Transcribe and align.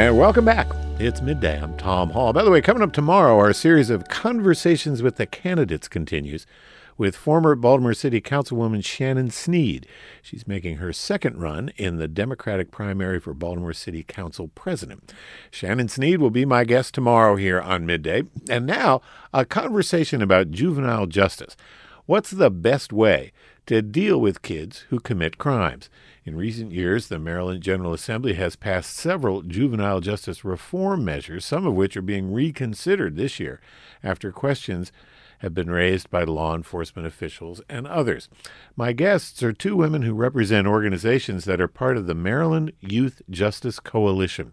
And 0.00 0.16
welcome 0.16 0.46
back. 0.46 0.66
It's 0.98 1.20
midday. 1.20 1.60
I'm 1.60 1.76
Tom 1.76 2.08
Hall. 2.08 2.32
By 2.32 2.42
the 2.42 2.50
way, 2.50 2.62
coming 2.62 2.82
up 2.82 2.94
tomorrow, 2.94 3.36
our 3.36 3.52
series 3.52 3.90
of 3.90 4.08
conversations 4.08 5.02
with 5.02 5.16
the 5.16 5.26
candidates 5.26 5.88
continues 5.88 6.46
with 6.96 7.14
former 7.14 7.54
Baltimore 7.54 7.92
City 7.92 8.18
Councilwoman 8.18 8.82
Shannon 8.82 9.30
Sneed. 9.30 9.86
She's 10.22 10.48
making 10.48 10.78
her 10.78 10.94
second 10.94 11.36
run 11.36 11.70
in 11.76 11.98
the 11.98 12.08
Democratic 12.08 12.70
primary 12.70 13.20
for 13.20 13.34
Baltimore 13.34 13.74
City 13.74 14.02
Council 14.02 14.48
president. 14.54 15.12
Shannon 15.50 15.88
Sneed 15.88 16.18
will 16.18 16.30
be 16.30 16.46
my 16.46 16.64
guest 16.64 16.94
tomorrow 16.94 17.36
here 17.36 17.60
on 17.60 17.84
midday. 17.84 18.22
And 18.48 18.64
now, 18.64 19.02
a 19.34 19.44
conversation 19.44 20.22
about 20.22 20.50
juvenile 20.50 21.08
justice. 21.08 21.58
What's 22.06 22.30
the 22.30 22.50
best 22.50 22.90
way 22.90 23.32
to 23.66 23.82
deal 23.82 24.18
with 24.18 24.40
kids 24.40 24.86
who 24.88 24.98
commit 24.98 25.36
crimes? 25.36 25.90
In 26.22 26.36
recent 26.36 26.70
years, 26.70 27.08
the 27.08 27.18
Maryland 27.18 27.62
General 27.62 27.94
Assembly 27.94 28.34
has 28.34 28.54
passed 28.54 28.94
several 28.94 29.40
juvenile 29.40 30.00
justice 30.00 30.44
reform 30.44 31.02
measures, 31.02 31.46
some 31.46 31.66
of 31.66 31.74
which 31.74 31.96
are 31.96 32.02
being 32.02 32.30
reconsidered 32.30 33.16
this 33.16 33.40
year 33.40 33.58
after 34.02 34.30
questions 34.30 34.92
have 35.38 35.54
been 35.54 35.70
raised 35.70 36.10
by 36.10 36.22
law 36.22 36.54
enforcement 36.54 37.06
officials 37.06 37.62
and 37.70 37.86
others. 37.86 38.28
My 38.76 38.92
guests 38.92 39.42
are 39.42 39.54
two 39.54 39.74
women 39.74 40.02
who 40.02 40.12
represent 40.12 40.66
organizations 40.66 41.46
that 41.46 41.62
are 41.62 41.68
part 41.68 41.96
of 41.96 42.06
the 42.06 42.14
Maryland 42.14 42.72
Youth 42.80 43.22
Justice 43.30 43.80
Coalition. 43.80 44.52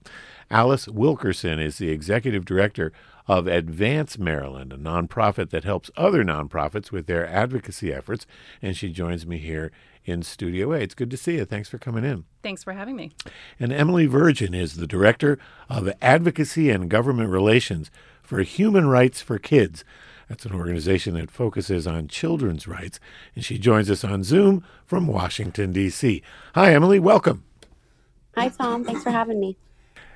Alice 0.50 0.88
Wilkerson 0.88 1.60
is 1.60 1.78
the 1.78 1.90
executive 1.90 2.46
director 2.46 2.94
of 3.28 3.48
Advance 3.48 4.18
Maryland, 4.18 4.72
a 4.72 4.78
nonprofit 4.78 5.50
that 5.50 5.66
helps 5.66 5.92
other 5.98 6.24
nonprofits 6.24 6.90
with 6.94 7.08
their 7.08 7.28
advocacy 7.28 7.92
efforts, 7.92 8.26
and 8.62 8.78
she 8.78 8.90
joins 8.90 9.28
me 9.28 9.38
here 9.40 9.74
in 10.08 10.24
Studio 10.24 10.72
A. 10.72 10.78
It's 10.78 10.96
good 10.96 11.12
to 11.12 11.18
see 11.18 11.36
you. 11.36 11.46
Thanks 11.46 11.70
for 11.70 11.78
coming 11.78 12.04
in. 12.04 12.24
Thanks 12.42 12.64
for 12.64 12.74
having 12.74 12.96
me. 12.96 13.12
And 13.60 13.74
Emily 13.74 14.06
Virgin 14.06 14.54
is 14.54 14.76
the 14.76 14.88
Director 14.88 15.38
of 15.70 15.92
Advocacy 16.02 16.70
and 16.70 16.90
Government 16.90 17.30
Relations 17.30 17.92
for 18.24 18.42
Human 18.42 18.88
Rights 18.88 19.22
for 19.22 19.38
Kids. 19.38 19.84
That's 20.30 20.46
an 20.46 20.54
organization 20.54 21.14
that 21.16 21.32
focuses 21.32 21.88
on 21.88 22.08
children's 22.08 22.68
rights, 22.68 23.00
and 23.36 23.46
she 23.46 23.58
joins 23.58 23.90
us 23.90 24.04
on 24.04 24.24
Zoom 24.24 24.64
from 24.86 25.08
Washington, 25.08 25.72
D.C. 25.72 26.22
Hi, 26.56 26.74
Emily. 26.74 27.00
Welcome. 27.00 27.44
Hi, 28.36 28.50
Tom. 28.50 28.84
Thanks 28.84 29.04
for 29.04 29.12
having 29.12 29.40
me. 29.40 29.58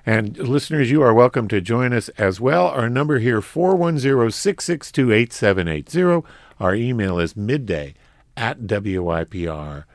And 0.05 0.37
listeners, 0.37 0.89
you 0.89 1.01
are 1.03 1.13
welcome 1.13 1.47
to 1.49 1.61
join 1.61 1.93
us 1.93 2.09
as 2.09 2.41
well. 2.41 2.67
Our 2.67 2.89
number 2.89 3.19
here, 3.19 3.41
410 3.41 4.31
662 4.31 5.11
8780. 5.13 6.27
Our 6.59 6.75
email 6.75 7.19
is 7.19 7.37
midday 7.37 7.93
at 8.35 8.61
WYPR.org. 8.61 9.85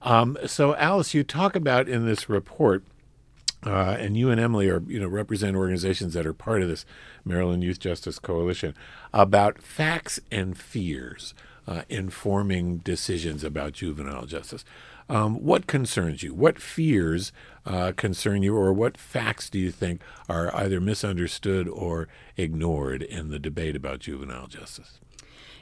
Um, 0.00 0.38
so, 0.46 0.76
Alice, 0.76 1.14
you 1.14 1.24
talk 1.24 1.56
about 1.56 1.88
in 1.88 2.06
this 2.06 2.28
report, 2.28 2.84
uh, 3.66 3.96
and 3.98 4.16
you 4.16 4.30
and 4.30 4.40
Emily 4.40 4.68
are, 4.68 4.82
you 4.86 5.00
know, 5.00 5.08
represent 5.08 5.56
organizations 5.56 6.14
that 6.14 6.26
are 6.26 6.32
part 6.32 6.62
of 6.62 6.68
this 6.68 6.86
Maryland 7.24 7.64
Youth 7.64 7.80
Justice 7.80 8.20
Coalition, 8.20 8.74
about 9.12 9.60
facts 9.60 10.20
and 10.30 10.56
fears 10.56 11.34
uh, 11.66 11.82
informing 11.88 12.78
decisions 12.78 13.44
about 13.44 13.72
juvenile 13.72 14.24
justice. 14.24 14.64
Um, 15.10 15.36
what 15.42 15.66
concerns 15.66 16.22
you? 16.22 16.34
What 16.34 16.58
fears 16.58 17.32
uh, 17.66 17.92
concern 17.96 18.42
you, 18.42 18.56
or 18.56 18.72
what 18.72 18.96
facts 18.96 19.50
do 19.50 19.58
you 19.58 19.70
think 19.70 20.00
are 20.28 20.54
either 20.54 20.80
misunderstood 20.80 21.68
or 21.68 22.08
ignored 22.36 23.02
in 23.02 23.28
the 23.28 23.38
debate 23.38 23.76
about 23.76 24.00
juvenile 24.00 24.46
justice? 24.46 24.98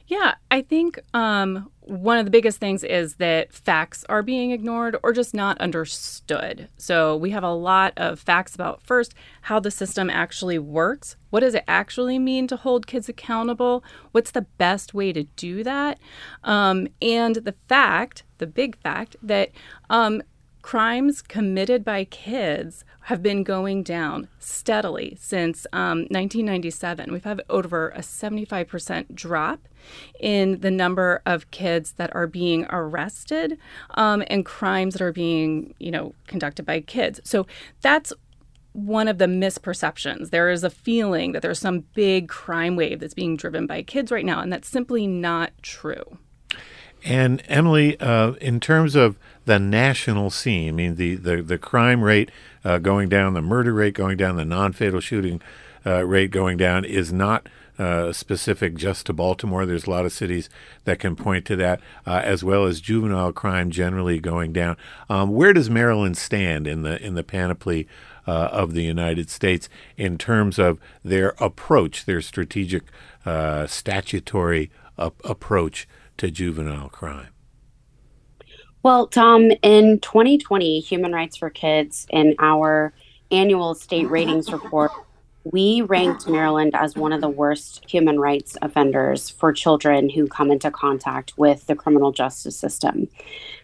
Yeah, 0.09 0.37
I 0.53 0.63
think 0.63 1.01
um, 1.15 1.69
one 1.81 2.17
of 2.17 2.25
the 2.25 2.31
biggest 2.31 2.59
things 2.59 2.85
is 2.85 3.17
that 3.17 3.53
facts 3.53 4.05
are 4.09 4.23
being 4.23 4.53
ignored 4.53 4.97
or 5.03 5.13
just 5.13 5.35
not 5.35 5.61
understood. 5.61 6.69
So 6.77 7.17
we 7.17 7.31
have 7.31 7.43
a 7.43 7.53
lot 7.53 7.93
of 7.97 8.21
facts 8.21 8.55
about 8.55 8.83
first 8.83 9.15
how 9.43 9.59
the 9.59 9.71
system 9.71 10.09
actually 10.09 10.61
works. 10.61 11.17
What 11.31 11.41
does 11.41 11.55
it 11.55 11.65
actually 11.67 12.21
mean 12.21 12.47
to 12.49 12.57
hold 12.57 12.87
kids 12.87 13.09
accountable? 13.09 13.83
What's 14.13 14.31
the 14.31 14.47
best 14.59 14.95
way 14.95 15.13
to 15.13 15.25
do 15.25 15.65
that? 15.65 15.99
Um, 16.45 16.87
and 17.03 17.37
the 17.37 17.55
fact, 17.69 18.23
the 18.39 18.47
big 18.47 18.77
fact, 18.77 19.17
that 19.23 19.51
um, 19.91 20.23
crimes 20.67 21.23
committed 21.23 21.85
by 21.85 22.03
kids 22.03 22.85
have 23.03 23.23
been 23.23 23.45
going 23.45 23.85
down 23.85 24.27
steadily 24.41 25.17
since 25.21 25.65
um, 25.73 25.99
1997. 26.11 27.13
We've 27.13 27.23
had 27.23 27.41
over 27.49 27.91
a 27.91 28.01
75% 28.01 29.15
drop 29.15 29.61
in 30.19 30.59
the 30.63 30.71
number 30.73 31.23
of 31.25 31.49
kids 31.53 31.93
that 31.99 32.13
are 32.17 32.27
being 32.27 32.67
arrested 32.69 33.57
um, 33.91 34.25
and 34.27 34.45
crimes 34.45 34.95
that 34.95 35.03
are 35.03 35.13
being, 35.13 35.73
you 35.79 35.93
know, 35.93 36.17
conducted 36.27 36.67
by 36.67 36.81
kids. 36.81 37.21
So 37.23 37.47
that's 37.81 38.13
one 38.73 39.07
of 39.07 39.19
the 39.19 39.27
misperceptions. 39.27 40.31
There 40.31 40.51
is 40.51 40.65
a 40.65 40.71
feeling 40.71 41.31
that 41.31 41.43
there's 41.43 41.61
some 41.61 41.85
big 41.95 42.29
crime 42.29 42.75
wave 42.75 42.99
that's 42.99 43.15
being 43.15 43.37
driven 43.37 43.69
by 43.69 43.83
kids 43.83 44.11
right 44.11 44.25
now, 44.25 44.41
and 44.41 44.53
that's 44.53 44.69
simply 44.69 45.07
not 45.07 45.53
true. 45.63 46.19
And 47.05 47.41
Emily, 47.47 47.99
uh, 48.01 48.33
in 48.41 48.59
terms 48.59 48.97
of 48.97 49.17
the 49.47 49.59
national 49.61 50.31
scene, 50.31 50.69
I 50.69 50.73
mean, 50.73 50.97
the, 50.97 51.15
the, 51.15 51.41
the 51.41 51.59
crime 51.59 52.03
rate 52.03 52.31
uh, 52.65 52.79
going 52.79 53.09
down, 53.09 53.35
the 53.35 53.41
murder 53.41 53.73
rate 53.73 53.95
going 53.95 54.17
down, 54.17 54.37
the 54.37 54.45
non 54.45 54.73
fatal 54.73 55.01
shooting 55.01 55.41
uh, 55.87 56.05
rate 56.05 56.33
going 56.33 56.57
down 56.57 56.85
is 56.85 57.13
not 57.13 57.49
uh, 57.79 58.13
specific 58.13 58.75
just 58.75 59.07
to 59.07 59.13
Baltimore. 59.13 59.65
There's 59.65 59.87
a 59.87 59.91
lot 59.91 60.05
of 60.05 60.13
cities 60.13 60.51
that 60.85 60.99
can 60.99 61.15
point 61.15 61.45
to 61.47 61.57
that, 61.57 61.81
uh, 62.05 62.23
as 62.25 62.43
well 62.43 62.65
as 62.65 62.81
juvenile 62.81 63.33
crime 63.33 63.71
generally 63.71 64.19
going 64.19 64.53
down. 64.53 64.77
Um, 65.09 65.31
where 65.31 65.53
does 65.53 65.71
Maryland 65.71 66.17
stand 66.17 66.67
in 66.67 66.83
the 66.83 67.01
in 67.01 67.15
the 67.15 67.23
panoply 67.23 67.87
uh, 68.27 68.49
of 68.51 68.75
the 68.75 68.83
United 68.83 69.31
States 69.31 69.69
in 69.97 70.19
terms 70.19 70.59
of 70.59 70.81
their 71.05 71.35
approach, 71.39 72.05
their 72.05 72.21
strategic 72.21 72.83
statutory 73.67 74.71
approach 74.99 75.87
to 76.17 76.31
juvenile 76.33 76.89
crime? 76.89 77.36
Well, 78.87 79.09
Tom, 79.09 79.51
in 79.65 79.99
2020, 79.99 80.79
Human 80.79 81.13
Rights 81.13 81.37
for 81.37 81.51
Kids, 81.51 82.07
in 82.11 82.37
our 82.39 82.93
annual 83.33 83.75
state 83.75 84.09
ratings 84.09 84.53
report, 84.53 84.93
we 85.43 85.83
ranked 85.83 86.29
Maryland 86.29 86.77
as 86.77 86.95
one 86.95 87.13
of 87.13 87.21
the 87.21 87.29
worst 87.29 87.85
human 87.91 88.21
rights 88.21 88.57
offenders 88.63 89.29
for 89.29 89.53
children 89.53 90.09
who 90.09 90.29
come 90.29 90.53
into 90.53 90.71
contact 90.71 91.37
with 91.37 91.67
the 91.67 91.75
criminal 91.75 92.13
justice 92.13 92.57
system. 92.57 93.09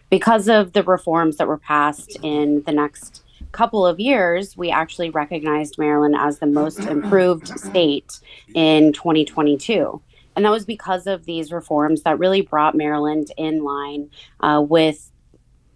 Because 0.09 0.49
of 0.49 0.73
the 0.73 0.83
reforms 0.83 1.37
that 1.37 1.47
were 1.47 1.57
passed 1.57 2.17
in 2.21 2.61
the 2.63 2.73
next 2.73 3.23
couple 3.53 3.87
of 3.87 4.01
years, 4.01 4.57
we 4.57 4.71
actually 4.71 5.09
recognized 5.09 5.77
Maryland 5.77 6.15
as 6.17 6.39
the 6.39 6.47
most 6.47 6.79
improved 6.79 7.47
state 7.57 8.19
in 8.55 8.91
2022. 8.91 10.01
And 10.35 10.43
that 10.43 10.51
was 10.51 10.65
because 10.65 11.07
of 11.07 11.23
these 11.23 11.53
reforms 11.53 12.01
that 12.03 12.19
really 12.19 12.41
brought 12.41 12.75
Maryland 12.75 13.31
in 13.37 13.63
line 13.63 14.09
uh, 14.41 14.61
with 14.67 15.11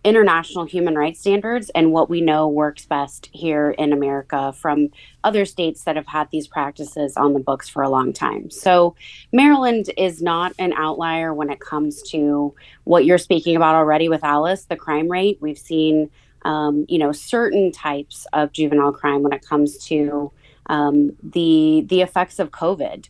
international 0.08 0.64
human 0.64 0.96
rights 0.96 1.20
standards 1.20 1.70
and 1.76 1.92
what 1.92 2.10
we 2.10 2.22
know 2.22 2.48
works 2.48 2.86
best 2.86 3.30
here 3.34 3.72
in 3.72 3.92
America 3.92 4.54
from 4.54 4.88
other 5.26 5.44
states 5.44 5.84
that 5.84 5.98
have 5.98 6.08
had 6.08 6.32
these 6.32 6.48
practices 6.48 7.18
on 7.18 7.34
the 7.34 7.42
books 7.42 7.68
for 7.68 7.84
a 7.84 7.90
long 7.90 8.14
time. 8.14 8.50
So, 8.50 8.96
Maryland 9.34 9.92
is 9.98 10.22
not 10.22 10.54
an 10.60 10.72
outlier 10.78 11.34
when 11.34 11.50
it 11.50 11.60
comes 11.60 12.02
to 12.04 12.56
what 12.86 13.04
you're 13.04 13.18
speaking 13.18 13.58
about 13.58 13.76
already 13.76 14.08
with 14.08 14.24
Alice, 14.24 14.64
the 14.64 14.78
crime 14.78 15.10
rate. 15.10 15.40
We've 15.42 15.58
seen, 15.58 16.10
um, 16.44 16.86
you 16.88 17.00
know, 17.00 17.12
certain 17.12 17.74
types 17.74 18.26
of 18.32 18.54
juvenile 18.54 18.94
crime 18.94 19.24
when 19.24 19.34
it 19.34 19.46
comes 19.46 19.78
to 19.88 20.32
um, 20.68 21.18
the 21.22 21.84
the 21.90 22.02
effects 22.02 22.40
of 22.40 22.52
COVID 22.52 23.10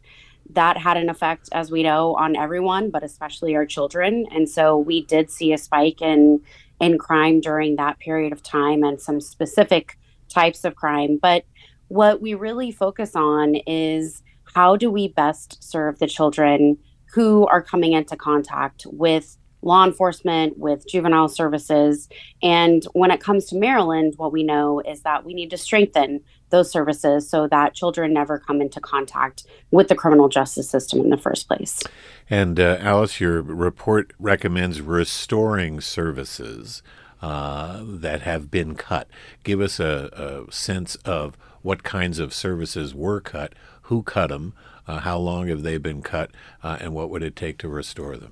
that 0.51 0.77
had 0.77 0.97
an 0.97 1.09
effect, 1.09 1.49
as 1.51 1.69
we 1.69 1.83
know, 1.83 2.15
on 2.15 2.35
everyone, 2.35 2.89
but 2.89 3.03
especially 3.03 3.55
our 3.55 3.65
children. 3.65 4.25
And 4.31 4.49
so 4.49 4.77
we 4.77 5.03
did 5.03 5.29
see 5.29 5.53
a 5.53 5.57
spike 5.57 6.01
in 6.01 6.41
in 6.79 6.97
crime 6.97 7.41
during 7.41 7.75
that 7.75 7.99
period 7.99 8.33
of 8.33 8.43
time 8.43 8.83
and 8.83 9.01
some 9.01 9.19
specific 9.19 9.97
types 10.29 10.63
of 10.63 10.75
crime. 10.75 11.17
But 11.21 11.45
what 11.87 12.21
we 12.21 12.33
really 12.33 12.71
focus 12.71 13.15
on 13.15 13.55
is 13.67 14.21
how 14.53 14.75
do 14.75 14.91
we 14.91 15.09
best 15.09 15.63
serve 15.63 15.99
the 15.99 16.07
children 16.07 16.77
who 17.13 17.47
are 17.47 17.61
coming 17.61 17.93
into 17.93 18.15
contact 18.15 18.85
with 18.87 19.37
law 19.67 19.85
enforcement, 19.85 20.57
with 20.57 20.87
juvenile 20.87 21.27
services. 21.27 22.09
And 22.41 22.83
when 22.93 23.11
it 23.11 23.19
comes 23.19 23.45
to 23.47 23.55
Maryland, 23.55 24.13
what 24.17 24.31
we 24.31 24.43
know 24.43 24.79
is 24.79 25.01
that 25.01 25.25
we 25.25 25.33
need 25.33 25.49
to 25.51 25.57
strengthen 25.57 26.21
those 26.49 26.71
services 26.71 27.29
so 27.29 27.47
that 27.49 27.73
children 27.73 28.13
never 28.13 28.39
come 28.39 28.61
into 28.61 28.79
contact 28.79 29.45
with 29.71 29.89
the 29.89 29.95
criminal 29.95 30.29
justice 30.29 30.69
system 30.69 31.01
in 31.01 31.09
the 31.09 31.17
first 31.17 31.47
place. 31.47 31.83
And 32.29 32.59
uh, 32.59 32.77
Alice, 32.79 33.19
your 33.19 33.41
report 33.41 34.13
recommends 34.17 34.81
restoring 34.81 35.81
services 35.81 36.81
uh, 37.21 37.81
that 37.83 38.21
have 38.21 38.49
been 38.49 38.75
cut. 38.75 39.09
Give 39.43 39.59
us 39.59 39.79
a, 39.79 40.45
a, 40.47 40.51
sense 40.51 40.95
of 40.97 41.37
what 41.61 41.83
kinds 41.83 42.19
of 42.19 42.33
services 42.33 42.93
were 42.93 43.19
cut, 43.19 43.53
who 43.83 44.03
cut 44.03 44.27
them, 44.27 44.53
uh, 44.87 44.99
how 44.99 45.17
long 45.17 45.47
have 45.47 45.63
they 45.63 45.77
been 45.77 46.01
cut, 46.01 46.31
uh, 46.63 46.77
and 46.79 46.93
what 46.93 47.09
would 47.09 47.23
it 47.23 47.35
take 47.35 47.57
to 47.57 47.67
restore 47.67 48.15
them? 48.15 48.31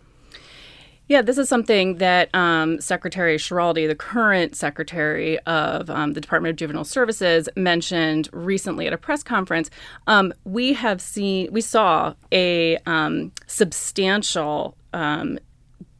Yeah, 1.08 1.22
this 1.22 1.38
is 1.38 1.48
something 1.48 1.98
that 1.98 2.34
um, 2.34 2.82
Secretary 2.82 3.38
Schiraldi, 3.38 3.88
the 3.88 3.96
current 3.96 4.56
Secretary 4.56 5.38
of 5.40 5.88
um, 5.92 6.14
the 6.14 6.22
Department 6.22 6.50
of 6.52 6.56
Juvenile 6.56 6.84
Services, 6.84 7.48
mentioned 7.56 8.28
recently 8.34 8.88
at 8.88 8.94
a 8.94 8.98
press 8.98 9.22
conference. 9.22 9.70
Um, 10.08 10.34
we 10.46 10.74
have 10.74 11.00
seen, 11.00 11.50
we 11.52 11.62
saw 11.62 12.16
a 12.32 12.78
um, 12.88 13.32
substantial 13.46 14.76
um, 14.94 15.38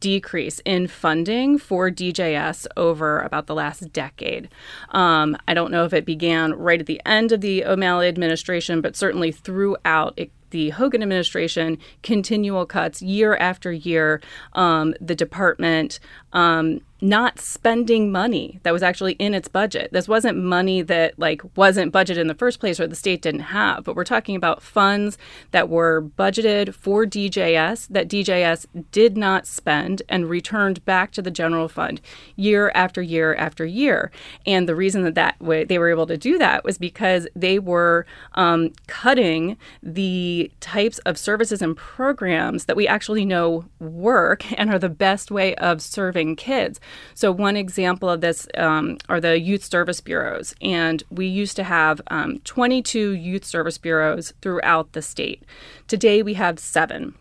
decrease 0.00 0.60
in 0.64 0.88
funding 0.88 1.56
for 1.56 1.88
DJS 1.88 2.66
over 2.76 3.20
about 3.20 3.46
the 3.46 3.54
last 3.54 3.92
decade. 3.92 4.48
Um, 4.90 5.36
I 5.46 5.54
don't 5.54 5.70
know 5.70 5.84
if 5.84 5.92
it 5.92 6.04
began 6.04 6.52
right 6.54 6.80
at 6.80 6.86
the 6.86 7.00
end 7.06 7.30
of 7.30 7.40
the 7.40 7.64
O'Malley 7.64 8.08
administration, 8.08 8.80
but 8.80 8.96
certainly 8.96 9.30
throughout 9.30 10.14
it 10.16 10.32
the 10.56 10.70
Hogan 10.70 11.02
administration, 11.02 11.76
continual 12.02 12.64
cuts 12.64 13.02
year 13.02 13.36
after 13.36 13.70
year. 13.70 14.22
Um, 14.54 14.94
the 15.02 15.14
department 15.14 16.00
um, 16.32 16.80
not 17.00 17.38
spending 17.38 18.10
money 18.10 18.58
that 18.62 18.72
was 18.72 18.82
actually 18.82 19.12
in 19.14 19.34
its 19.34 19.48
budget. 19.48 19.90
This 19.92 20.08
wasn't 20.08 20.38
money 20.38 20.80
that 20.82 21.18
like 21.18 21.42
wasn't 21.56 21.92
budgeted 21.92 22.18
in 22.18 22.26
the 22.26 22.34
first 22.34 22.58
place 22.58 22.80
or 22.80 22.86
the 22.86 22.96
state 22.96 23.20
didn't 23.20 23.40
have, 23.40 23.84
but 23.84 23.94
we're 23.94 24.04
talking 24.04 24.34
about 24.34 24.62
funds 24.62 25.18
that 25.50 25.68
were 25.68 26.02
budgeted 26.02 26.74
for 26.74 27.04
DJS 27.04 27.88
that 27.88 28.08
DJS 28.08 28.66
did 28.92 29.16
not 29.16 29.46
spend 29.46 30.02
and 30.08 30.30
returned 30.30 30.84
back 30.84 31.12
to 31.12 31.22
the 31.22 31.30
general 31.30 31.68
fund 31.68 32.00
year 32.34 32.72
after 32.74 33.02
year 33.02 33.34
after 33.34 33.66
year. 33.66 34.10
And 34.46 34.68
the 34.68 34.74
reason 34.74 35.02
that 35.02 35.14
that 35.16 35.40
way 35.40 35.64
they 35.64 35.78
were 35.78 35.90
able 35.90 36.06
to 36.06 36.16
do 36.16 36.38
that 36.38 36.64
was 36.64 36.78
because 36.78 37.28
they 37.36 37.58
were 37.58 38.06
um, 38.34 38.72
cutting 38.86 39.58
the 39.82 40.50
types 40.60 40.98
of 41.00 41.18
services 41.18 41.60
and 41.60 41.76
programs 41.76 42.64
that 42.64 42.76
we 42.76 42.88
actually 42.88 43.26
know 43.26 43.66
work 43.80 44.50
and 44.58 44.70
are 44.70 44.78
the 44.78 44.88
best 44.88 45.30
way 45.30 45.54
of 45.56 45.82
serving 45.82 46.36
kids. 46.36 46.80
So, 47.14 47.32
one 47.32 47.56
example 47.56 48.08
of 48.08 48.20
this 48.20 48.46
um, 48.56 48.98
are 49.08 49.20
the 49.20 49.38
youth 49.40 49.64
service 49.64 50.00
bureaus. 50.00 50.54
And 50.60 51.02
we 51.10 51.26
used 51.26 51.56
to 51.56 51.64
have 51.64 52.00
um, 52.08 52.38
22 52.40 53.12
youth 53.12 53.44
service 53.44 53.78
bureaus 53.78 54.32
throughout 54.42 54.92
the 54.92 55.02
state. 55.02 55.44
Today, 55.88 56.22
we 56.22 56.34
have 56.34 56.58
seven. 56.58 57.14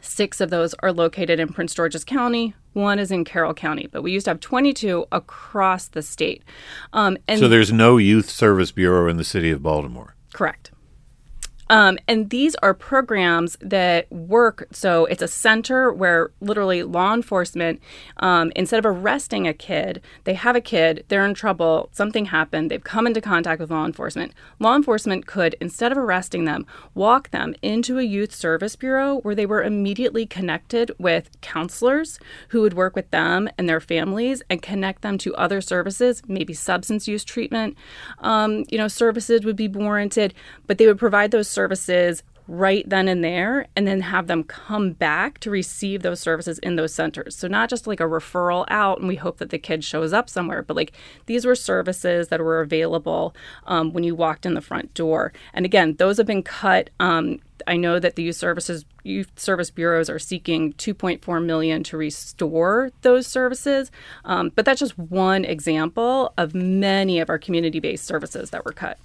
Six 0.00 0.40
of 0.40 0.50
those 0.50 0.74
are 0.80 0.92
located 0.92 1.38
in 1.38 1.52
Prince 1.52 1.74
George's 1.74 2.04
County. 2.04 2.54
One 2.72 2.98
is 2.98 3.12
in 3.12 3.24
Carroll 3.24 3.54
County, 3.54 3.88
but 3.90 4.02
we 4.02 4.10
used 4.10 4.24
to 4.24 4.30
have 4.30 4.40
22 4.40 5.06
across 5.12 5.86
the 5.86 6.02
state. 6.02 6.42
Um, 6.92 7.16
and 7.28 7.38
so 7.38 7.48
there's 7.48 7.72
no 7.72 7.98
youth 7.98 8.28
service 8.28 8.72
bureau 8.72 9.08
in 9.08 9.16
the 9.16 9.24
city 9.24 9.50
of 9.50 9.62
Baltimore. 9.62 10.16
Correct. 10.32 10.71
Um, 11.72 11.98
and 12.06 12.28
these 12.28 12.54
are 12.56 12.74
programs 12.74 13.56
that 13.62 14.12
work. 14.12 14.68
So 14.72 15.06
it's 15.06 15.22
a 15.22 15.26
center 15.26 15.90
where 15.90 16.30
literally 16.38 16.82
law 16.82 17.14
enforcement, 17.14 17.80
um, 18.18 18.52
instead 18.54 18.78
of 18.78 18.84
arresting 18.84 19.48
a 19.48 19.54
kid, 19.54 20.02
they 20.24 20.34
have 20.34 20.54
a 20.54 20.60
kid, 20.60 21.06
they're 21.08 21.24
in 21.24 21.32
trouble, 21.32 21.88
something 21.90 22.26
happened, 22.26 22.70
they've 22.70 22.84
come 22.84 23.06
into 23.06 23.22
contact 23.22 23.58
with 23.58 23.70
law 23.70 23.86
enforcement. 23.86 24.34
Law 24.58 24.76
enforcement 24.76 25.26
could, 25.26 25.56
instead 25.62 25.90
of 25.90 25.96
arresting 25.96 26.44
them, 26.44 26.66
walk 26.94 27.30
them 27.30 27.54
into 27.62 27.98
a 27.98 28.02
youth 28.02 28.34
service 28.34 28.76
bureau 28.76 29.20
where 29.20 29.34
they 29.34 29.46
were 29.46 29.62
immediately 29.62 30.26
connected 30.26 30.92
with 30.98 31.30
counselors 31.40 32.18
who 32.48 32.60
would 32.60 32.74
work 32.74 32.94
with 32.94 33.10
them 33.12 33.48
and 33.56 33.66
their 33.66 33.80
families 33.80 34.42
and 34.50 34.60
connect 34.60 35.00
them 35.00 35.16
to 35.16 35.34
other 35.36 35.62
services, 35.62 36.20
maybe 36.28 36.52
substance 36.52 37.08
use 37.08 37.24
treatment. 37.24 37.78
Um, 38.18 38.66
you 38.68 38.76
know, 38.76 38.88
services 38.88 39.46
would 39.46 39.56
be 39.56 39.68
warranted, 39.68 40.34
but 40.66 40.76
they 40.76 40.86
would 40.86 40.98
provide 40.98 41.30
those 41.30 41.48
services 41.48 41.61
services 41.62 42.24
right 42.48 42.88
then 42.88 43.06
and 43.06 43.22
there 43.22 43.66
and 43.76 43.86
then 43.86 44.00
have 44.00 44.26
them 44.26 44.42
come 44.42 44.90
back 44.92 45.38
to 45.38 45.50
receive 45.50 46.02
those 46.02 46.18
services 46.18 46.58
in 46.58 46.74
those 46.74 46.92
centers. 46.92 47.36
So 47.36 47.46
not 47.46 47.70
just 47.70 47.86
like 47.86 48.00
a 48.00 48.04
referral 48.04 48.64
out 48.68 48.98
and 48.98 49.06
we 49.06 49.14
hope 49.14 49.38
that 49.38 49.50
the 49.50 49.58
kid 49.58 49.84
shows 49.84 50.12
up 50.12 50.28
somewhere, 50.28 50.62
but 50.62 50.76
like 50.76 50.92
these 51.26 51.46
were 51.46 51.54
services 51.54 52.28
that 52.28 52.40
were 52.40 52.60
available 52.60 53.34
um, 53.66 53.92
when 53.92 54.02
you 54.02 54.16
walked 54.16 54.44
in 54.44 54.54
the 54.54 54.60
front 54.60 54.92
door. 54.94 55.32
And 55.54 55.64
again, 55.64 55.94
those 55.96 56.16
have 56.16 56.26
been 56.26 56.42
cut. 56.42 56.90
Um, 56.98 57.38
I 57.68 57.76
know 57.76 58.00
that 58.00 58.16
the 58.16 58.24
youth 58.24 58.36
services 58.36 58.84
youth 59.04 59.38
service 59.38 59.70
bureaus 59.70 60.10
are 60.10 60.18
seeking 60.18 60.72
2.4 60.74 61.44
million 61.44 61.82
to 61.84 61.96
restore 61.96 62.90
those 63.02 63.26
services, 63.26 63.90
um, 64.24 64.50
but 64.54 64.64
that's 64.64 64.80
just 64.80 64.98
one 64.98 65.44
example 65.44 66.32
of 66.36 66.54
many 66.54 67.20
of 67.20 67.30
our 67.30 67.38
community-based 67.38 68.04
services 68.04 68.50
that 68.50 68.64
were 68.64 68.72
cut. 68.72 68.98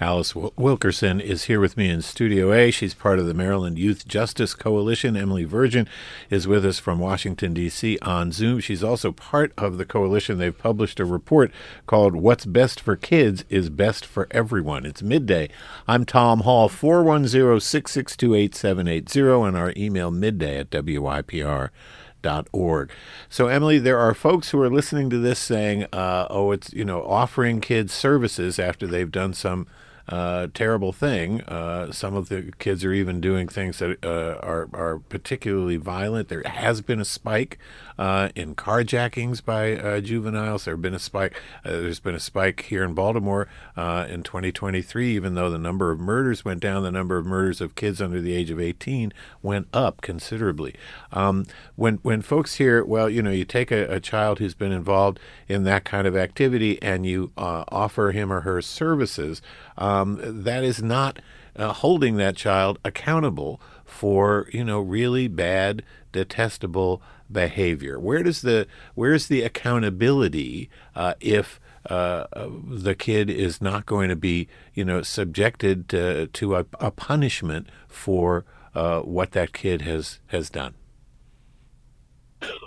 Alice 0.00 0.34
Wilkerson 0.34 1.20
is 1.20 1.44
here 1.44 1.60
with 1.60 1.76
me 1.76 1.90
in 1.90 2.00
Studio 2.00 2.54
A. 2.54 2.70
She's 2.70 2.94
part 2.94 3.18
of 3.18 3.26
the 3.26 3.34
Maryland 3.34 3.78
Youth 3.78 4.08
Justice 4.08 4.54
Coalition. 4.54 5.14
Emily 5.14 5.44
Virgin 5.44 5.86
is 6.30 6.48
with 6.48 6.64
us 6.64 6.78
from 6.78 6.98
Washington, 6.98 7.52
D.C. 7.52 7.98
on 8.00 8.32
Zoom. 8.32 8.60
She's 8.60 8.82
also 8.82 9.12
part 9.12 9.52
of 9.58 9.76
the 9.76 9.84
coalition. 9.84 10.38
They've 10.38 10.56
published 10.56 11.00
a 11.00 11.04
report 11.04 11.52
called 11.86 12.16
What's 12.16 12.46
Best 12.46 12.80
for 12.80 12.96
Kids 12.96 13.44
is 13.50 13.68
Best 13.68 14.06
for 14.06 14.26
Everyone. 14.30 14.86
It's 14.86 15.02
midday. 15.02 15.50
I'm 15.86 16.06
Tom 16.06 16.40
Hall, 16.40 16.70
410 16.70 17.60
662 17.60 18.34
8780, 18.34 19.48
and 19.48 19.56
our 19.58 19.74
email 19.76 20.10
midday 20.10 20.60
at 20.60 20.70
WYPR. 20.70 21.68
Dot 22.22 22.48
org. 22.52 22.90
So, 23.30 23.46
Emily, 23.46 23.78
there 23.78 23.98
are 23.98 24.12
folks 24.12 24.50
who 24.50 24.60
are 24.60 24.68
listening 24.68 25.08
to 25.08 25.18
this 25.18 25.38
saying, 25.38 25.86
uh, 25.90 26.26
oh, 26.28 26.52
it's, 26.52 26.70
you 26.70 26.84
know, 26.84 27.02
offering 27.02 27.62
kids 27.62 27.94
services 27.94 28.58
after 28.58 28.86
they've 28.86 29.10
done 29.10 29.32
some 29.32 29.66
uh, 30.10 30.48
terrible 30.52 30.92
thing. 30.92 31.40
Uh, 31.42 31.92
some 31.92 32.16
of 32.16 32.28
the 32.28 32.52
kids 32.58 32.84
are 32.84 32.92
even 32.92 33.20
doing 33.20 33.46
things 33.46 33.78
that 33.78 34.04
uh, 34.04 34.38
are 34.44 34.68
are 34.72 34.98
particularly 34.98 35.76
violent. 35.76 36.28
There 36.28 36.42
has 36.44 36.80
been 36.80 37.00
a 37.00 37.04
spike 37.04 37.58
uh, 38.00 38.30
in 38.34 38.54
carjackings 38.54 39.44
by 39.44 39.76
uh, 39.76 40.00
juveniles. 40.00 40.64
There 40.64 40.72
have 40.72 40.80
been 40.80 40.94
a 40.94 40.98
spike. 40.98 41.38
Uh, 41.62 41.72
there's 41.72 42.00
been 42.00 42.14
a 42.14 42.20
spike 42.20 42.62
here 42.62 42.82
in 42.82 42.94
Baltimore 42.94 43.46
in 43.76 44.22
2023. 44.22 45.14
Even 45.14 45.34
though 45.34 45.50
the 45.50 45.58
number 45.58 45.90
of 45.90 46.00
murders 46.00 46.42
went 46.42 46.60
down, 46.60 46.82
the 46.82 46.90
number 46.90 47.18
of 47.18 47.26
murders 47.26 47.60
of 47.60 47.74
kids 47.74 48.00
under 48.00 48.22
the 48.22 48.32
age 48.32 48.48
of 48.48 48.58
18 48.58 49.12
went 49.42 49.68
up 49.74 50.00
considerably. 50.00 50.74
Um, 51.12 51.44
when 51.76 51.96
when 51.96 52.22
folks 52.22 52.54
hear, 52.54 52.82
well, 52.82 53.10
you 53.10 53.20
know, 53.20 53.30
you 53.30 53.44
take 53.44 53.70
a, 53.70 53.84
a, 53.92 54.00
child 54.00 54.38
who's 54.38 54.54
been 54.54 54.72
involved 54.72 55.20
in 55.46 55.64
that 55.64 55.84
kind 55.84 56.06
of 56.06 56.16
activity 56.16 56.80
and 56.82 57.04
you 57.04 57.32
offer 57.36 58.12
him 58.12 58.32
or 58.32 58.40
her 58.40 58.62
services 58.62 59.42
um, 59.76 60.18
that 60.22 60.64
is 60.64 60.82
not 60.82 61.18
uh, 61.56 61.72
holding 61.72 62.16
that 62.16 62.36
child 62.36 62.78
accountable 62.84 63.60
for 63.84 64.48
you 64.52 64.64
know 64.64 64.80
really 64.80 65.28
bad, 65.28 65.82
detestable 66.12 67.02
behavior. 67.30 67.98
Where 67.98 68.22
does 68.22 68.42
the 68.42 68.66
where's 68.94 69.26
the 69.26 69.42
accountability 69.42 70.70
uh, 70.94 71.14
if 71.20 71.60
uh, 71.88 72.26
the 72.66 72.94
kid 72.94 73.30
is 73.30 73.60
not 73.60 73.86
going 73.86 74.08
to 74.08 74.16
be 74.16 74.48
you 74.74 74.84
know 74.84 75.02
subjected 75.02 75.88
to, 75.90 76.26
to 76.28 76.56
a, 76.56 76.66
a 76.78 76.90
punishment 76.90 77.68
for 77.88 78.44
uh, 78.74 79.00
what 79.00 79.32
that 79.32 79.52
kid 79.52 79.82
has 79.82 80.20
has 80.28 80.50
done? 80.50 80.74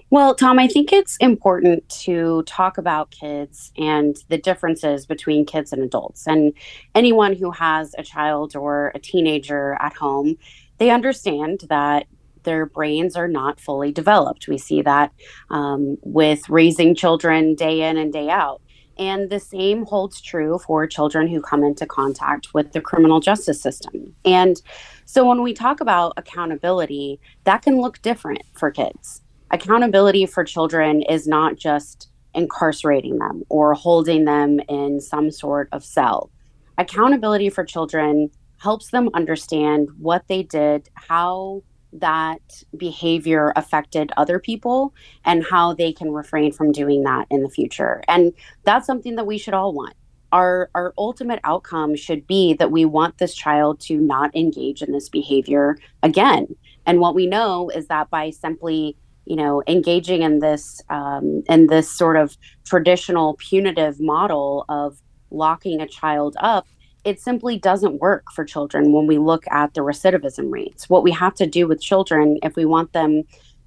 Well, 0.10 0.36
Tom, 0.36 0.60
I 0.60 0.68
think 0.68 0.94
it's 0.94 1.18
important 1.18 1.90
to 2.04 2.44
talk 2.44 2.78
about 2.78 3.10
kids 3.10 3.72
and 3.78 4.16
the 4.30 4.38
differences 4.38 5.06
between 5.08 5.46
kids 5.46 5.74
and 5.74 5.82
adults. 5.82 6.28
And 6.28 6.54
anyone 6.94 7.36
who 7.36 7.50
has 7.52 7.96
a 7.98 8.04
child 8.04 8.56
or 8.56 8.92
a 8.94 9.00
teenager 9.00 9.76
at 9.80 9.96
home, 9.96 10.38
they 10.78 10.92
understand 10.92 11.66
that 11.70 12.06
their 12.44 12.66
brains 12.66 13.16
are 13.16 13.28
not 13.28 13.60
fully 13.60 13.92
developed. 13.92 14.48
We 14.48 14.58
see 14.58 14.82
that 14.84 15.12
um, 15.50 15.98
with 16.04 16.48
raising 16.48 16.94
children 16.94 17.56
day 17.56 17.82
in 17.82 17.98
and 17.98 18.14
day 18.14 18.30
out. 18.30 18.62
And 19.00 19.32
the 19.32 19.40
same 19.40 19.88
holds 19.88 20.22
true 20.22 20.60
for 20.60 20.86
children 20.86 21.28
who 21.28 21.42
come 21.42 21.64
into 21.64 21.88
contact 21.88 22.54
with 22.54 22.74
the 22.74 22.82
criminal 22.82 23.20
justice 23.20 23.60
system. 23.60 24.14
And 24.24 24.62
so 25.06 25.28
when 25.28 25.42
we 25.42 25.54
talk 25.54 25.82
about 25.82 26.14
accountability, 26.18 27.20
that 27.46 27.64
can 27.64 27.82
look 27.82 28.00
different 28.04 28.44
for 28.54 28.70
kids 28.70 29.23
accountability 29.54 30.26
for 30.26 30.44
children 30.44 31.04
is 31.04 31.28
not 31.28 31.56
just 31.56 32.10
incarcerating 32.34 33.20
them 33.20 33.44
or 33.50 33.76
holding 33.76 34.26
them 34.26 34.60
in 34.68 35.00
some 35.00 35.30
sort 35.32 35.70
of 35.72 35.86
cell. 35.86 36.32
Accountability 36.80 37.50
for 37.50 37.64
children 37.64 38.32
helps 38.58 38.90
them 38.90 39.10
understand 39.14 39.90
what 40.00 40.28
they 40.28 40.42
did, 40.42 40.90
how 40.96 41.62
that 41.94 42.42
behavior 42.76 43.54
affected 43.56 44.12
other 44.18 44.40
people, 44.40 44.96
and 45.24 45.46
how 45.46 45.74
they 45.74 45.94
can 45.94 46.12
refrain 46.12 46.52
from 46.52 46.72
doing 46.72 47.04
that 47.04 47.28
in 47.30 47.44
the 47.44 47.50
future. 47.50 48.02
And 48.08 48.34
that's 48.64 48.88
something 48.88 49.16
that 49.16 49.28
we 49.28 49.38
should 49.38 49.54
all 49.54 49.74
want. 49.74 49.94
Our, 50.32 50.72
our 50.74 50.96
ultimate 50.98 51.40
outcome 51.44 51.96
should 51.96 52.26
be 52.26 52.56
that 52.56 52.72
we 52.72 52.86
want 52.86 53.20
this 53.20 53.36
child 53.36 53.80
to 53.82 53.98
not 53.98 54.36
engage 54.36 54.82
in 54.82 54.92
this 54.92 55.10
behavior 55.10 55.78
again. 56.02 56.48
And 56.88 57.00
what 57.00 57.14
we 57.14 57.28
know 57.28 57.70
is 57.70 57.86
that 57.88 58.10
by 58.10 58.32
simply 58.32 58.98
you 59.26 59.36
know 59.36 59.64
engaging 59.68 60.22
in 60.22 60.40
this 60.40 60.82
um, 60.90 61.44
in 61.50 61.68
this 61.68 61.90
sort 61.90 62.18
of 62.18 62.38
traditional 62.66 63.36
punitive 63.36 64.00
model 64.00 64.66
of 64.70 65.02
locking 65.32 65.82
a 65.82 65.88
child 65.88 66.36
up 66.40 66.68
it 67.04 67.20
simply 67.20 67.58
doesn't 67.58 68.00
work 68.00 68.32
for 68.32 68.46
children 68.46 68.94
when 68.94 69.08
we 69.08 69.18
look 69.18 69.44
at 69.52 69.74
the 69.74 69.82
recidivism 69.82 70.52
rates. 70.52 70.90
What 70.90 71.04
we 71.04 71.12
have 71.12 71.34
to 71.36 71.48
do 71.48 71.68
with 71.68 71.82
children 71.82 72.38
if 72.44 72.56
we 72.56 72.66
want 72.66 72.94
them 72.94 73.24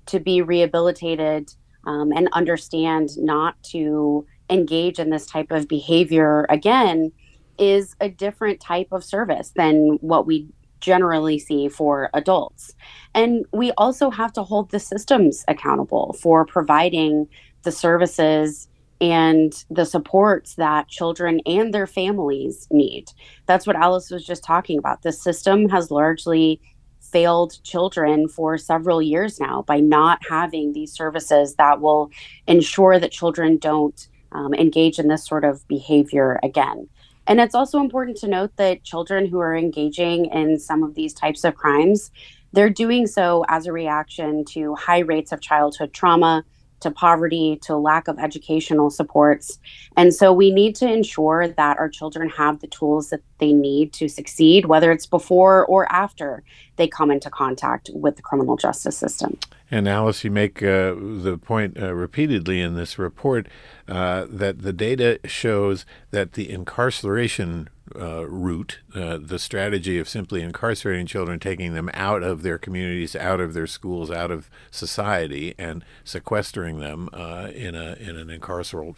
to 0.06 0.20
be 0.20 0.40
rehabilitated 0.40 1.52
um, 1.84 2.12
and 2.12 2.28
understand 2.32 3.10
not 3.18 3.62
to 3.64 4.26
engage 4.48 4.98
in 4.98 5.10
this 5.10 5.26
type 5.26 5.50
of 5.50 5.68
behavior 5.68 6.46
again 6.48 7.12
is 7.58 7.94
a 8.00 8.08
different 8.08 8.60
type 8.60 8.88
of 8.92 9.04
service 9.04 9.52
than 9.56 9.98
what 10.00 10.26
we 10.26 10.46
generally 10.80 11.38
see 11.38 11.68
for 11.68 12.10
adults. 12.14 12.74
And 13.14 13.44
we 13.52 13.72
also 13.72 14.10
have 14.10 14.32
to 14.34 14.42
hold 14.42 14.70
the 14.70 14.80
systems 14.80 15.44
accountable 15.48 16.16
for 16.20 16.44
providing 16.44 17.28
the 17.62 17.72
services 17.72 18.68
and 19.00 19.64
the 19.70 19.84
supports 19.84 20.54
that 20.54 20.88
children 20.88 21.40
and 21.46 21.72
their 21.72 21.86
families 21.86 22.66
need. 22.70 23.10
That's 23.46 23.66
what 23.66 23.76
Alice 23.76 24.10
was 24.10 24.24
just 24.24 24.44
talking 24.44 24.78
about. 24.78 25.02
The 25.02 25.12
system 25.12 25.68
has 25.68 25.90
largely 25.90 26.60
failed 27.00 27.62
children 27.62 28.28
for 28.28 28.58
several 28.58 29.00
years 29.00 29.38
now 29.38 29.62
by 29.62 29.80
not 29.80 30.20
having 30.28 30.72
these 30.72 30.92
services 30.92 31.54
that 31.56 31.80
will 31.80 32.10
ensure 32.46 32.98
that 32.98 33.12
children 33.12 33.58
don't 33.58 34.08
um, 34.32 34.52
engage 34.54 34.98
in 34.98 35.08
this 35.08 35.24
sort 35.24 35.44
of 35.44 35.66
behavior 35.68 36.40
again. 36.42 36.88
And 37.26 37.40
it's 37.40 37.54
also 37.54 37.80
important 37.80 38.16
to 38.18 38.28
note 38.28 38.56
that 38.56 38.84
children 38.84 39.26
who 39.26 39.40
are 39.40 39.56
engaging 39.56 40.26
in 40.26 40.58
some 40.58 40.82
of 40.82 40.94
these 40.94 41.12
types 41.12 41.44
of 41.44 41.56
crimes, 41.56 42.10
they're 42.52 42.70
doing 42.70 43.06
so 43.06 43.44
as 43.48 43.66
a 43.66 43.72
reaction 43.72 44.44
to 44.46 44.74
high 44.76 45.00
rates 45.00 45.32
of 45.32 45.40
childhood 45.40 45.92
trauma, 45.92 46.44
to 46.80 46.90
poverty, 46.90 47.58
to 47.62 47.76
lack 47.76 48.08
of 48.08 48.18
educational 48.18 48.90
supports. 48.90 49.58
And 49.96 50.14
so 50.14 50.32
we 50.32 50.50
need 50.50 50.76
to 50.76 50.90
ensure 50.90 51.48
that 51.48 51.78
our 51.78 51.88
children 51.88 52.28
have 52.30 52.60
the 52.60 52.66
tools 52.66 53.10
that 53.10 53.20
they 53.38 53.52
need 53.52 53.92
to 53.94 54.08
succeed, 54.08 54.66
whether 54.66 54.92
it's 54.92 55.06
before 55.06 55.64
or 55.66 55.90
after 55.92 56.42
they 56.76 56.86
come 56.86 57.10
into 57.10 57.30
contact 57.30 57.90
with 57.94 58.16
the 58.16 58.22
criminal 58.22 58.56
justice 58.56 58.96
system. 58.96 59.38
And 59.70 59.88
Alice, 59.88 60.22
you 60.22 60.30
make 60.30 60.62
uh, 60.62 60.94
the 60.94 61.38
point 61.42 61.80
uh, 61.80 61.92
repeatedly 61.94 62.60
in 62.60 62.76
this 62.76 62.98
report 62.98 63.48
uh, 63.88 64.26
that 64.28 64.62
the 64.62 64.72
data 64.72 65.18
shows 65.24 65.84
that 66.10 66.34
the 66.34 66.50
incarceration 66.50 67.68
uh, 67.98 68.28
route, 68.28 68.80
uh, 68.94 69.18
the 69.20 69.38
strategy 69.38 69.98
of 69.98 70.08
simply 70.08 70.42
incarcerating 70.42 71.06
children, 71.06 71.38
taking 71.38 71.74
them 71.74 71.90
out 71.94 72.22
of 72.22 72.42
their 72.42 72.58
communities, 72.58 73.16
out 73.16 73.40
of 73.40 73.54
their 73.54 73.66
schools, 73.66 74.10
out 74.10 74.30
of 74.30 74.50
society, 74.70 75.54
and 75.58 75.84
sequestering 76.04 76.78
them 76.78 77.08
uh, 77.12 77.48
in 77.54 77.74
a 77.74 77.94
in 77.94 78.16
an 78.16 78.28
incarceral 78.28 78.96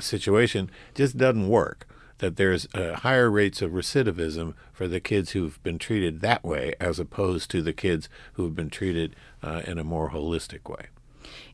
situation, 0.00 0.70
just 0.94 1.18
doesn't 1.18 1.46
work 1.46 1.86
that 2.18 2.36
there's 2.36 2.66
uh, 2.74 2.96
higher 2.96 3.30
rates 3.30 3.60
of 3.60 3.72
recidivism 3.72 4.54
for 4.72 4.88
the 4.88 5.00
kids 5.00 5.32
who've 5.32 5.62
been 5.62 5.78
treated 5.78 6.20
that 6.20 6.44
way 6.44 6.74
as 6.80 6.98
opposed 6.98 7.50
to 7.50 7.60
the 7.60 7.72
kids 7.72 8.08
who 8.34 8.44
have 8.44 8.54
been 8.54 8.70
treated 8.70 9.14
uh, 9.42 9.62
in 9.66 9.78
a 9.78 9.84
more 9.84 10.10
holistic 10.10 10.68
way. 10.68 10.86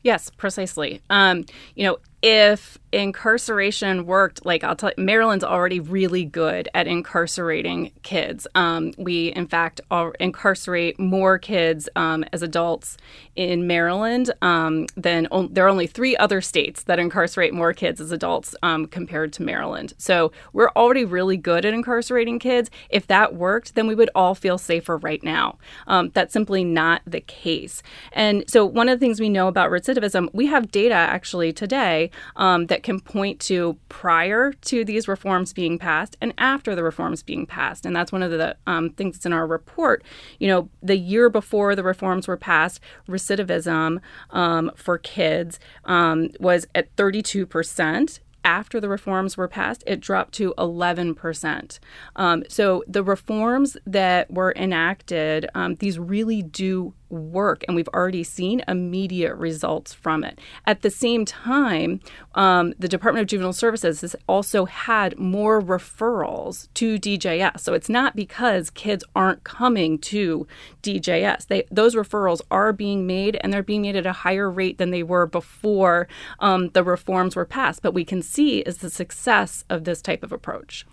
Yes, 0.03 0.29
precisely. 0.29 1.01
Um, 1.09 1.45
you 1.75 1.85
know, 1.85 1.97
if 2.21 2.77
incarceration 2.91 4.05
worked, 4.05 4.45
like 4.45 4.63
I'll 4.63 4.75
tell 4.75 4.91
you, 4.95 5.03
Maryland's 5.03 5.43
already 5.43 5.79
really 5.79 6.25
good 6.25 6.67
at 6.73 6.87
incarcerating 6.87 7.91
kids. 8.03 8.47
Um, 8.53 8.93
we, 8.97 9.27
in 9.29 9.47
fact, 9.47 9.81
incarcerate 10.19 10.99
more 10.99 11.39
kids 11.39 11.87
um, 11.95 12.25
as 12.33 12.41
adults 12.41 12.97
in 13.35 13.65
Maryland 13.65 14.31
um, 14.41 14.87
than 14.97 15.27
on, 15.31 15.53
there 15.53 15.65
are 15.65 15.69
only 15.69 15.87
three 15.87 16.17
other 16.17 16.41
states 16.41 16.83
that 16.83 16.99
incarcerate 16.99 17.53
more 17.53 17.73
kids 17.73 18.01
as 18.01 18.11
adults 18.11 18.55
um, 18.61 18.87
compared 18.87 19.31
to 19.33 19.43
Maryland. 19.43 19.93
So 19.97 20.31
we're 20.51 20.71
already 20.75 21.05
really 21.05 21.37
good 21.37 21.65
at 21.65 21.73
incarcerating 21.73 22.39
kids. 22.39 22.69
If 22.89 23.07
that 23.07 23.35
worked, 23.35 23.75
then 23.75 23.87
we 23.87 23.95
would 23.95 24.09
all 24.13 24.35
feel 24.35 24.57
safer 24.57 24.97
right 24.97 25.23
now. 25.23 25.57
Um, 25.87 26.11
that's 26.13 26.33
simply 26.33 26.63
not 26.63 27.01
the 27.07 27.21
case. 27.21 27.81
And 28.11 28.43
so 28.47 28.65
one 28.65 28.89
of 28.89 28.99
the 28.99 29.03
things 29.05 29.19
we 29.19 29.29
know 29.29 29.47
about 29.47 29.71
recidivism, 29.71 30.29
we 30.33 30.47
have 30.47 30.71
data 30.71 30.93
actually 30.93 31.53
today 31.53 32.10
um, 32.35 32.67
that 32.67 32.83
can 32.83 32.99
point 32.99 33.39
to 33.41 33.77
prior 33.89 34.53
to 34.53 34.85
these 34.85 35.07
reforms 35.07 35.53
being 35.53 35.77
passed 35.77 36.17
and 36.21 36.33
after 36.37 36.75
the 36.75 36.83
reforms 36.83 37.23
being 37.23 37.45
passed. 37.45 37.85
And 37.85 37.95
that's 37.95 38.11
one 38.11 38.23
of 38.23 38.31
the 38.31 38.55
um, 38.67 38.91
things 38.91 39.17
that's 39.17 39.25
in 39.25 39.33
our 39.33 39.47
report. 39.47 40.03
You 40.39 40.47
know, 40.47 40.69
the 40.81 40.97
year 40.97 41.29
before 41.29 41.75
the 41.75 41.83
reforms 41.83 42.27
were 42.27 42.37
passed, 42.37 42.79
recidivism 43.07 43.99
um, 44.31 44.71
for 44.75 44.97
kids 44.97 45.59
um, 45.85 46.29
was 46.39 46.67
at 46.75 46.95
32 46.95 47.45
percent 47.45 48.19
after 48.43 48.79
the 48.79 48.89
reforms 48.89 49.37
were 49.37 49.47
passed, 49.47 49.83
it 49.85 49.99
dropped 49.99 50.33
to 50.35 50.53
11%. 50.57 51.79
Um, 52.15 52.43
so 52.49 52.83
the 52.87 53.03
reforms 53.03 53.77
that 53.85 54.31
were 54.31 54.53
enacted, 54.55 55.49
um, 55.53 55.75
these 55.75 55.99
really 55.99 56.41
do 56.41 56.93
work, 57.11 57.63
and 57.67 57.75
we've 57.75 57.87
already 57.89 58.23
seen 58.23 58.63
immediate 58.67 59.35
results 59.35 59.93
from 59.93 60.23
it. 60.23 60.39
At 60.65 60.81
the 60.81 60.89
same 60.89 61.25
time, 61.25 61.99
um, 62.35 62.73
the 62.79 62.87
Department 62.87 63.21
of 63.21 63.27
Juvenile 63.27 63.53
Services 63.53 64.01
has 64.01 64.15
also 64.27 64.65
had 64.65 65.17
more 65.19 65.61
referrals 65.61 66.67
to 66.75 66.97
DJS. 66.97 67.59
So 67.59 67.73
it's 67.73 67.89
not 67.89 68.15
because 68.15 68.69
kids 68.69 69.03
aren't 69.15 69.43
coming 69.43 69.99
to 69.99 70.47
DJS. 70.83 71.47
They, 71.47 71.63
those 71.71 71.95
referrals 71.95 72.41
are 72.49 72.73
being 72.73 73.05
made, 73.05 73.37
and 73.41 73.53
they're 73.53 73.63
being 73.63 73.83
made 73.83 73.95
at 73.95 74.05
a 74.05 74.13
higher 74.13 74.49
rate 74.49 74.77
than 74.77 74.91
they 74.91 75.03
were 75.03 75.25
before 75.25 76.07
um, 76.39 76.69
the 76.69 76.83
reforms 76.83 77.35
were 77.35 77.45
passed. 77.45 77.81
But 77.81 77.93
we 77.93 78.05
can 78.05 78.21
see 78.21 78.59
is 78.59 78.77
the 78.77 78.89
success 78.89 79.65
of 79.69 79.83
this 79.83 80.01
type 80.01 80.23
of 80.23 80.31
approach. 80.31 80.85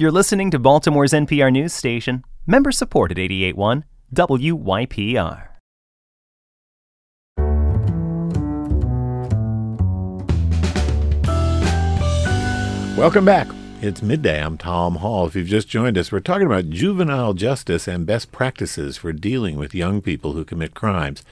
You're 0.00 0.10
listening 0.10 0.50
to 0.52 0.58
Baltimore's 0.58 1.12
NPR 1.12 1.52
news 1.52 1.74
station, 1.74 2.24
member 2.46 2.72
supported 2.72 3.18
881 3.18 3.84
WYPR. 4.14 5.48
Welcome 12.96 13.26
back. 13.26 13.48
It's 13.82 14.00
midday. 14.00 14.42
I'm 14.42 14.56
Tom 14.56 14.94
Hall. 14.94 15.26
If 15.26 15.36
you've 15.36 15.46
just 15.46 15.68
joined 15.68 15.98
us, 15.98 16.10
we're 16.10 16.20
talking 16.20 16.46
about 16.46 16.70
juvenile 16.70 17.34
justice 17.34 17.86
and 17.86 18.06
best 18.06 18.32
practices 18.32 18.96
for 18.96 19.12
dealing 19.12 19.58
with 19.58 19.74
young 19.74 20.00
people 20.00 20.32
who 20.32 20.46
commit 20.46 20.72
crimes 20.72 21.22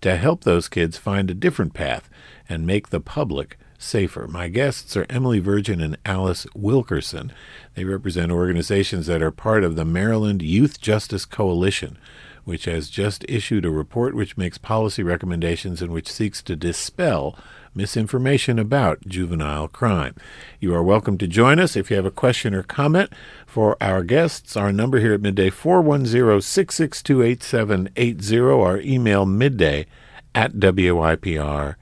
to 0.00 0.16
help 0.16 0.44
those 0.44 0.70
kids 0.70 0.96
find 0.96 1.30
a 1.30 1.34
different 1.34 1.74
path 1.74 2.08
and 2.48 2.66
make 2.66 2.88
the 2.88 3.00
public 3.00 3.58
safer. 3.84 4.26
My 4.26 4.48
guests 4.48 4.96
are 4.96 5.06
Emily 5.08 5.38
Virgin 5.38 5.80
and 5.80 5.96
Alice 6.04 6.46
Wilkerson. 6.54 7.32
They 7.74 7.84
represent 7.84 8.32
organizations 8.32 9.06
that 9.06 9.22
are 9.22 9.30
part 9.30 9.62
of 9.62 9.76
the 9.76 9.84
Maryland 9.84 10.42
Youth 10.42 10.80
Justice 10.80 11.24
Coalition, 11.24 11.98
which 12.44 12.64
has 12.64 12.88
just 12.88 13.24
issued 13.28 13.64
a 13.64 13.70
report 13.70 14.14
which 14.14 14.36
makes 14.36 14.58
policy 14.58 15.02
recommendations 15.02 15.82
and 15.82 15.92
which 15.92 16.10
seeks 16.10 16.42
to 16.42 16.56
dispel 16.56 17.38
misinformation 17.74 18.58
about 18.58 19.06
juvenile 19.06 19.68
crime. 19.68 20.14
You 20.60 20.74
are 20.74 20.82
welcome 20.82 21.18
to 21.18 21.26
join 21.26 21.58
us 21.58 21.76
if 21.76 21.90
you 21.90 21.96
have 21.96 22.06
a 22.06 22.10
question 22.10 22.54
or 22.54 22.62
comment 22.62 23.12
for 23.46 23.76
our 23.80 24.02
guests. 24.02 24.56
Our 24.56 24.72
number 24.72 25.00
here 25.00 25.14
at 25.14 25.20
midday 25.20 25.50
410 25.50 26.40
662 26.40 27.22
8780. 27.22 28.38
Our 28.40 28.80
email 28.80 29.26
midday 29.26 29.86
at 30.34 30.54
WYPR 30.54 31.76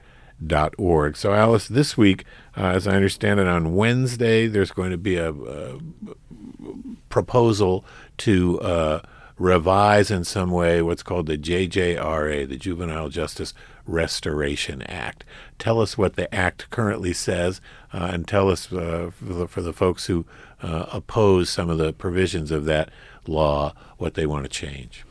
So, 1.17 1.33
Alice, 1.33 1.67
this 1.67 1.97
week, 1.97 2.25
uh, 2.57 2.67
as 2.67 2.87
I 2.87 2.95
understand 2.95 3.39
it, 3.39 3.47
on 3.47 3.75
Wednesday, 3.75 4.47
there's 4.47 4.71
going 4.71 4.91
to 4.91 4.97
be 4.97 5.15
a, 5.15 5.31
a 5.31 5.79
proposal 7.09 7.85
to 8.17 8.59
uh, 8.61 9.01
revise 9.37 10.11
in 10.11 10.23
some 10.23 10.51
way 10.51 10.81
what's 10.81 11.03
called 11.03 11.27
the 11.27 11.37
JJRA, 11.37 12.47
the 12.47 12.57
Juvenile 12.57 13.09
Justice 13.09 13.53
Restoration 13.85 14.81
Act. 14.83 15.23
Tell 15.59 15.81
us 15.81 15.97
what 15.97 16.15
the 16.15 16.33
act 16.33 16.69
currently 16.69 17.13
says, 17.13 17.59
uh, 17.93 18.09
and 18.13 18.27
tell 18.27 18.49
us 18.49 18.71
uh, 18.71 19.11
for 19.13 19.33
the, 19.33 19.47
for, 19.47 19.61
the, 19.61 19.73
folks 19.73 20.05
who 20.05 20.25
uh, 20.61 20.85
oppose 20.91 21.49
some 21.49 21.69
of 21.69 21.77
the 21.77 21.93
provisions 21.93 22.51
of 22.51 22.65
that 22.65 22.89
law 23.27 23.73
what 23.97 24.13
they 24.13 24.25
want 24.25 24.43
to 24.43 24.49
change. 24.49 25.05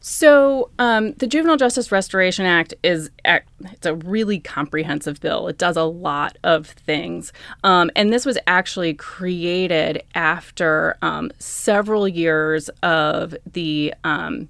So, 0.00 0.70
um, 0.78 1.12
the 1.14 1.26
Juvenile 1.26 1.56
Justice 1.56 1.90
Restoration 1.90 2.46
Act 2.46 2.72
is 2.84 3.10
it's 3.24 3.86
a 3.86 3.94
really 3.94 4.38
comprehensive 4.38 5.20
bill. 5.20 5.48
It 5.48 5.58
does 5.58 5.76
a 5.76 5.82
lot 5.82 6.38
of 6.44 6.68
things, 6.68 7.32
um, 7.64 7.90
and 7.96 8.12
this 8.12 8.24
was 8.24 8.38
actually 8.46 8.94
created 8.94 10.04
after 10.14 10.96
um, 11.02 11.32
several 11.38 12.06
years 12.06 12.68
of 12.82 13.36
the 13.52 13.92
um, 14.04 14.48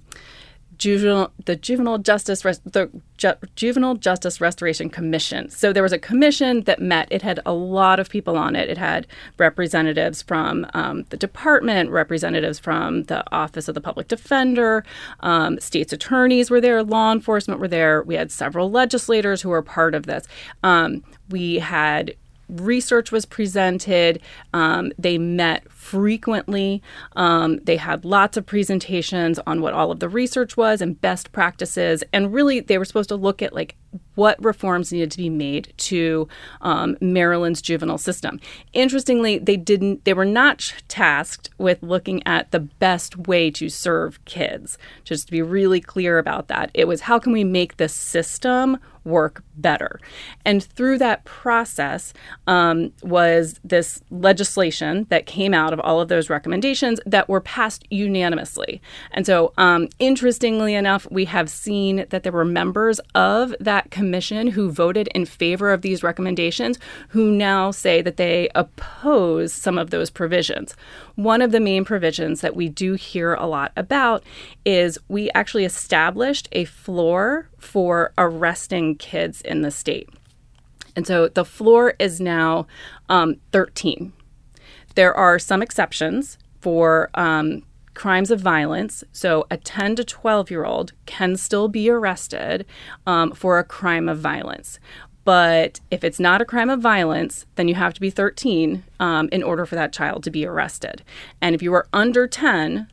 juvenile 0.79 1.31
the 1.45 1.55
juvenile 1.55 1.99
justice 1.99 2.41
the 2.41 2.89
Ju- 3.17 3.33
juvenile 3.57 3.95
justice 3.95 4.39
restoration 4.39 4.89
commission. 4.89 5.49
So 5.49 5.73
there 5.73 5.83
was 5.83 5.91
a 5.91 5.99
commission 5.99 6.61
that 6.61 6.81
met. 6.81 7.09
It 7.11 7.21
had 7.21 7.41
a 7.45 7.51
lot 7.51 7.99
of 7.99 8.09
people 8.09 8.37
on 8.37 8.55
it. 8.55 8.69
It 8.69 8.77
had 8.77 9.05
representatives 9.37 10.21
from 10.21 10.65
um, 10.73 11.03
the 11.09 11.17
department 11.17 11.89
representatives 11.89 12.59
from 12.59 13.03
the 13.03 13.21
office 13.33 13.67
of 13.67 13.75
the 13.75 13.81
public 13.81 14.07
defender 14.07 14.85
um, 15.19 15.59
states 15.59 15.91
attorneys 15.91 16.49
were 16.49 16.61
there 16.61 16.81
law 16.81 17.11
enforcement 17.11 17.59
were 17.59 17.67
there. 17.67 18.01
We 18.03 18.15
had 18.15 18.31
several 18.31 18.71
legislators 18.71 19.41
who 19.41 19.49
were 19.49 19.61
part 19.61 19.93
of 19.93 20.05
this. 20.05 20.25
Um, 20.63 21.03
we 21.29 21.55
had 21.55 22.15
research 22.49 23.11
was 23.11 23.25
presented. 23.25 24.21
Um, 24.53 24.91
they 24.97 25.17
met 25.17 25.71
frequently. 25.71 26.81
Um, 27.15 27.59
they 27.63 27.77
had 27.77 28.05
lots 28.05 28.37
of 28.37 28.45
presentations 28.45 29.39
on 29.47 29.61
what 29.61 29.73
all 29.73 29.91
of 29.91 29.99
the 29.99 30.09
research 30.09 30.57
was 30.57 30.81
and 30.81 30.99
best 30.99 31.31
practices. 31.31 32.03
And 32.11 32.33
really, 32.33 32.59
they 32.59 32.77
were 32.77 32.85
supposed 32.85 33.09
to 33.09 33.15
look 33.15 33.41
at 33.41 33.53
like 33.53 33.75
what 34.15 34.43
reforms 34.43 34.91
needed 34.91 35.09
to 35.11 35.17
be 35.17 35.29
made 35.29 35.73
to 35.77 36.27
um, 36.61 36.97
Maryland's 37.01 37.61
juvenile 37.61 37.97
system. 37.97 38.39
Interestingly, 38.73 39.39
they 39.39 39.57
didn't. 39.57 40.05
They 40.05 40.13
were 40.13 40.25
not 40.25 40.73
tasked 40.87 41.49
with 41.57 41.81
looking 41.81 42.21
at 42.25 42.51
the 42.51 42.59
best 42.59 43.17
way 43.17 43.49
to 43.51 43.69
serve 43.69 44.23
kids. 44.25 44.77
Just 45.03 45.27
to 45.27 45.31
be 45.31 45.41
really 45.41 45.81
clear 45.81 46.17
about 46.17 46.47
that, 46.49 46.69
it 46.73 46.87
was 46.87 47.01
how 47.01 47.19
can 47.19 47.31
we 47.31 47.43
make 47.43 47.77
the 47.77 47.89
system 47.89 48.77
work 49.03 49.43
better. 49.61 49.99
And 50.45 50.63
through 50.63 50.97
that 50.99 51.23
process 51.25 52.13
um, 52.47 52.91
was 53.03 53.59
this 53.63 54.01
legislation 54.09 55.05
that 55.09 55.25
came 55.25 55.53
out 55.53 55.73
of 55.73 55.79
all 55.79 56.01
of 56.01 56.07
those 56.07 56.29
recommendations 56.29 56.99
that 57.05 57.29
were 57.29 57.41
passed 57.41 57.85
unanimously. 57.89 58.81
And 59.11 59.25
so, 59.25 59.53
um, 59.57 59.87
interestingly 59.99 60.73
enough, 60.75 61.07
we 61.11 61.25
have 61.25 61.49
seen 61.49 62.05
that 62.09 62.23
there 62.23 62.31
were 62.31 62.45
members 62.45 62.99
of 63.15 63.53
that 63.59 63.91
commission 63.91 64.47
who 64.47 64.71
voted 64.71 65.07
in 65.13 65.25
favor 65.25 65.71
of 65.71 65.81
these 65.81 66.03
recommendations 66.03 66.79
who 67.09 67.31
now 67.31 67.71
say 67.71 68.01
that 68.01 68.17
they 68.17 68.49
oppose 68.55 69.53
some 69.53 69.77
of 69.77 69.89
those 69.89 70.09
provisions. 70.09 70.75
One 71.15 71.41
of 71.41 71.51
the 71.51 71.59
main 71.59 71.85
provisions 71.85 72.41
that 72.41 72.55
we 72.55 72.69
do 72.69 72.93
hear 72.93 73.33
a 73.33 73.45
lot 73.45 73.71
about 73.75 74.23
is 74.65 74.97
we 75.07 75.29
actually 75.31 75.65
established 75.65 76.47
a 76.51 76.65
floor 76.65 77.49
for 77.57 78.13
arresting 78.17 78.95
kids 78.95 79.41
in 79.49 79.61
the 79.61 79.71
state. 79.71 80.09
And 80.95 81.05
so 81.05 81.27
the 81.27 81.45
floor 81.45 81.93
is 81.99 82.19
now 82.19 82.67
um, 83.09 83.35
13. 83.51 84.13
There 84.95 85.13
are 85.13 85.39
some 85.39 85.61
exceptions 85.61 86.37
for 86.61 87.09
um, 87.13 87.63
crimes 87.93 88.31
of 88.31 88.39
violence. 88.39 89.03
So 89.11 89.45
a 89.51 89.57
10 89.57 89.97
to 89.97 90.03
12 90.03 90.51
year 90.51 90.65
old 90.65 90.93
can 91.05 91.35
still 91.35 91.67
be 91.67 91.89
arrested 91.89 92.65
um, 93.05 93.31
for 93.31 93.59
a 93.59 93.63
crime 93.63 94.09
of 94.09 94.19
violence. 94.19 94.79
But 95.25 95.79
if 95.91 96.03
it's 96.03 96.19
not 96.19 96.41
a 96.41 96.45
crime 96.45 96.69
of 96.69 96.79
violence, 96.79 97.45
then 97.55 97.67
you 97.67 97.75
have 97.75 97.93
to 97.93 98.01
be 98.01 98.09
13 98.09 98.83
um, 98.99 99.29
in 99.31 99.43
order 99.43 99.65
for 99.65 99.75
that 99.75 99.93
child 99.93 100.23
to 100.23 100.31
be 100.31 100.45
arrested. 100.45 101.03
And 101.41 101.53
if 101.53 101.61
you 101.61 101.73
are 101.73 101.87
under 101.93 102.25
10, 102.25 102.87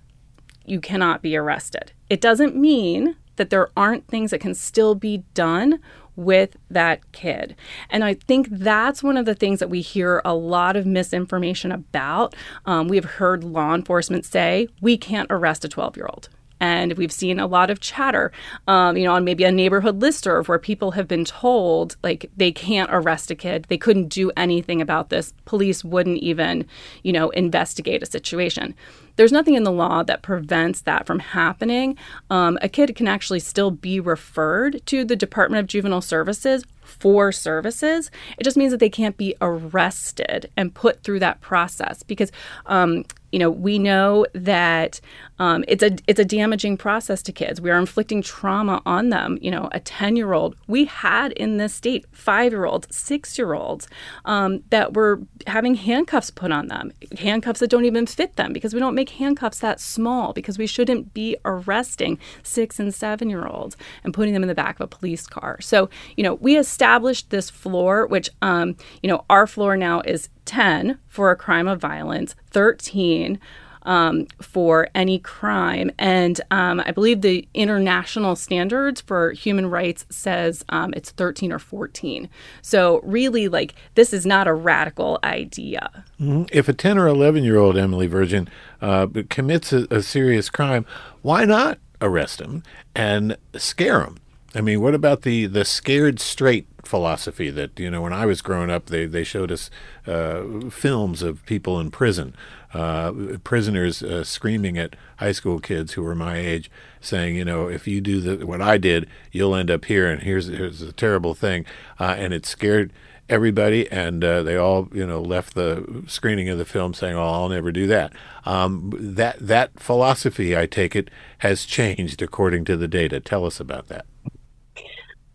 you 0.64 0.80
cannot 0.80 1.22
be 1.22 1.36
arrested. 1.36 1.92
It 2.10 2.20
doesn't 2.20 2.56
mean 2.56 3.16
that 3.36 3.50
there 3.50 3.70
aren't 3.76 4.08
things 4.08 4.32
that 4.32 4.40
can 4.40 4.54
still 4.54 4.94
be 4.94 5.24
done 5.34 5.80
with 6.16 6.56
that 6.70 7.12
kid. 7.12 7.54
And 7.90 8.02
I 8.04 8.14
think 8.14 8.48
that's 8.50 9.02
one 9.02 9.16
of 9.16 9.26
the 9.26 9.34
things 9.34 9.60
that 9.60 9.70
we 9.70 9.80
hear 9.80 10.22
a 10.24 10.34
lot 10.34 10.76
of 10.76 10.86
misinformation 10.86 11.70
about. 11.70 12.34
Um, 12.64 12.88
we 12.88 12.96
have 12.96 13.04
heard 13.04 13.44
law 13.44 13.74
enforcement 13.74 14.24
say, 14.24 14.68
we 14.80 14.96
can't 14.96 15.28
arrest 15.30 15.64
a 15.64 15.68
12 15.68 15.96
year 15.96 16.06
old. 16.06 16.28
And 16.58 16.94
we've 16.94 17.12
seen 17.12 17.38
a 17.38 17.46
lot 17.46 17.70
of 17.70 17.80
chatter, 17.80 18.32
um, 18.66 18.96
you 18.96 19.04
know, 19.04 19.12
on 19.12 19.24
maybe 19.24 19.44
a 19.44 19.52
neighborhood 19.52 20.00
list 20.00 20.16
listserv 20.16 20.48
where 20.48 20.58
people 20.58 20.92
have 20.92 21.08
been 21.08 21.24
told 21.24 21.96
like 22.02 22.30
they 22.36 22.52
can't 22.52 22.90
arrest 22.92 23.30
a 23.30 23.34
kid, 23.34 23.66
they 23.68 23.78
couldn't 23.78 24.08
do 24.08 24.30
anything 24.36 24.80
about 24.80 25.10
this. 25.10 25.32
Police 25.44 25.84
wouldn't 25.84 26.18
even, 26.18 26.66
you 27.02 27.12
know, 27.12 27.30
investigate 27.30 28.02
a 28.02 28.06
situation. 28.06 28.74
There's 29.16 29.32
nothing 29.32 29.54
in 29.54 29.64
the 29.64 29.72
law 29.72 30.02
that 30.02 30.22
prevents 30.22 30.82
that 30.82 31.06
from 31.06 31.20
happening. 31.20 31.96
Um, 32.28 32.58
a 32.60 32.68
kid 32.68 32.94
can 32.94 33.08
actually 33.08 33.40
still 33.40 33.70
be 33.70 33.98
referred 33.98 34.84
to 34.86 35.04
the 35.04 35.16
Department 35.16 35.60
of 35.60 35.66
Juvenile 35.66 36.02
Services 36.02 36.64
for 36.82 37.32
services. 37.32 38.10
It 38.38 38.44
just 38.44 38.56
means 38.56 38.72
that 38.72 38.80
they 38.80 38.90
can't 38.90 39.16
be 39.16 39.34
arrested 39.40 40.50
and 40.56 40.74
put 40.74 41.02
through 41.02 41.20
that 41.20 41.40
process 41.40 42.02
because, 42.02 42.30
um, 42.66 43.04
you 43.32 43.38
know, 43.38 43.50
we 43.50 43.78
know 43.78 44.26
that 44.34 45.00
um, 45.38 45.64
it's 45.68 45.82
a 45.82 45.96
it's 46.06 46.20
a 46.20 46.24
damaging 46.24 46.76
process 46.76 47.22
to 47.22 47.32
kids. 47.32 47.60
We 47.60 47.70
are 47.70 47.78
inflicting 47.78 48.22
trauma 48.22 48.80
on 48.86 49.10
them. 49.10 49.38
You 49.40 49.50
know, 49.50 49.68
a 49.72 49.80
ten 49.80 50.16
year 50.16 50.32
old 50.32 50.56
we 50.66 50.86
had 50.86 51.32
in 51.32 51.56
this 51.56 51.74
state 51.74 52.06
five 52.12 52.52
year 52.52 52.64
olds, 52.64 52.94
six 52.94 53.36
year 53.36 53.54
olds 53.54 53.88
um, 54.24 54.62
that 54.70 54.94
were 54.94 55.20
having 55.46 55.74
handcuffs 55.74 56.30
put 56.30 56.52
on 56.52 56.68
them, 56.68 56.92
handcuffs 57.18 57.60
that 57.60 57.70
don't 57.70 57.84
even 57.84 58.06
fit 58.06 58.36
them 58.36 58.52
because 58.52 58.72
we 58.72 58.80
don't 58.80 58.94
make 58.94 59.10
handcuffs 59.10 59.58
that 59.58 59.80
small 59.80 60.32
because 60.32 60.56
we 60.56 60.66
shouldn't 60.66 61.12
be 61.12 61.36
arresting 61.44 62.18
six 62.42 62.78
and 62.78 62.94
seven 62.94 63.28
year 63.28 63.46
olds 63.46 63.76
and 64.04 64.14
putting 64.14 64.32
them 64.32 64.42
in 64.42 64.48
the 64.48 64.54
back 64.54 64.76
of 64.76 64.84
a 64.84 64.86
police 64.86 65.26
car. 65.26 65.60
So 65.60 65.90
you 66.16 66.22
know, 66.22 66.34
we 66.34 66.56
established 66.56 67.30
this 67.30 67.50
floor, 67.50 68.06
which 68.06 68.30
um, 68.40 68.76
you 69.02 69.08
know, 69.08 69.24
our 69.28 69.46
floor 69.46 69.76
now 69.76 70.00
is 70.00 70.28
ten 70.46 70.98
for 71.16 71.30
a 71.30 71.36
crime 71.36 71.66
of 71.66 71.80
violence, 71.80 72.34
thirteen 72.50 73.40
um, 73.86 74.26
for 74.42 74.88
any 74.94 75.18
crime. 75.18 75.90
And 75.98 76.40
um, 76.50 76.82
I 76.84 76.90
believe 76.90 77.22
the 77.22 77.48
international 77.54 78.36
standards 78.36 79.00
for 79.00 79.30
human 79.30 79.70
rights 79.70 80.04
says 80.10 80.64
um, 80.68 80.92
it's 80.94 81.12
13 81.12 81.52
or 81.52 81.58
14. 81.58 82.28
So 82.60 83.00
really, 83.04 83.48
like 83.48 83.74
this 83.94 84.12
is 84.12 84.26
not 84.26 84.48
a 84.48 84.52
radical 84.52 85.18
idea. 85.24 86.04
Mm-hmm. 86.20 86.44
If 86.52 86.68
a 86.68 86.72
10 86.72 86.98
or 86.98 87.06
11 87.06 87.44
year 87.44 87.56
old 87.56 87.78
Emily 87.78 88.08
Virgin 88.08 88.48
uh, 88.82 89.06
commits 89.30 89.72
a, 89.72 89.86
a 89.90 90.02
serious 90.02 90.50
crime, 90.50 90.84
why 91.22 91.44
not 91.44 91.78
arrest 92.02 92.40
him 92.40 92.62
and 92.94 93.36
scare 93.54 94.00
him? 94.00 94.18
I 94.56 94.62
mean, 94.62 94.80
what 94.80 94.94
about 94.94 95.20
the 95.20 95.44
the 95.44 95.66
scared 95.66 96.18
straight 96.18 96.66
philosophy 96.82 97.50
that 97.50 97.78
you 97.78 97.90
know 97.90 98.00
when 98.00 98.14
I 98.14 98.24
was 98.24 98.40
growing 98.40 98.70
up, 98.70 98.86
they 98.86 99.04
they 99.04 99.22
showed 99.22 99.52
us 99.52 99.68
uh, 100.06 100.70
films 100.70 101.20
of 101.20 101.44
people 101.44 101.78
in 101.78 101.90
prison, 101.90 102.34
uh, 102.72 103.12
prisoners 103.44 104.02
uh, 104.02 104.24
screaming 104.24 104.78
at 104.78 104.96
high 105.18 105.32
school 105.32 105.60
kids 105.60 105.92
who 105.92 106.02
were 106.02 106.14
my 106.14 106.38
age, 106.38 106.70
saying, 107.02 107.36
you 107.36 107.44
know, 107.44 107.68
if 107.68 107.86
you 107.86 108.00
do 108.00 108.20
the, 108.20 108.46
what 108.46 108.62
I 108.62 108.78
did, 108.78 109.06
you'll 109.30 109.54
end 109.54 109.70
up 109.70 109.84
here, 109.84 110.10
and 110.10 110.22
here's 110.22 110.46
here's 110.46 110.80
a 110.80 110.92
terrible 110.92 111.34
thing, 111.34 111.66
uh, 112.00 112.14
and 112.16 112.32
it 112.32 112.46
scared 112.46 112.94
everybody, 113.28 113.90
and 113.90 114.24
uh, 114.24 114.42
they 114.42 114.56
all, 114.56 114.88
you 114.90 115.06
know, 115.06 115.20
left 115.20 115.54
the 115.54 116.04
screening 116.06 116.48
of 116.48 116.56
the 116.56 116.64
film 116.64 116.94
saying, 116.94 117.14
"Oh, 117.14 117.28
I'll 117.28 117.50
never 117.50 117.72
do 117.72 117.86
that." 117.88 118.14
Um, 118.46 118.90
that 118.96 119.36
that 119.38 119.78
philosophy, 119.78 120.56
I 120.56 120.64
take 120.64 120.96
it, 120.96 121.10
has 121.40 121.66
changed 121.66 122.22
according 122.22 122.64
to 122.64 122.76
the 122.78 122.88
data. 122.88 123.20
Tell 123.20 123.44
us 123.44 123.60
about 123.60 123.88
that. 123.88 124.06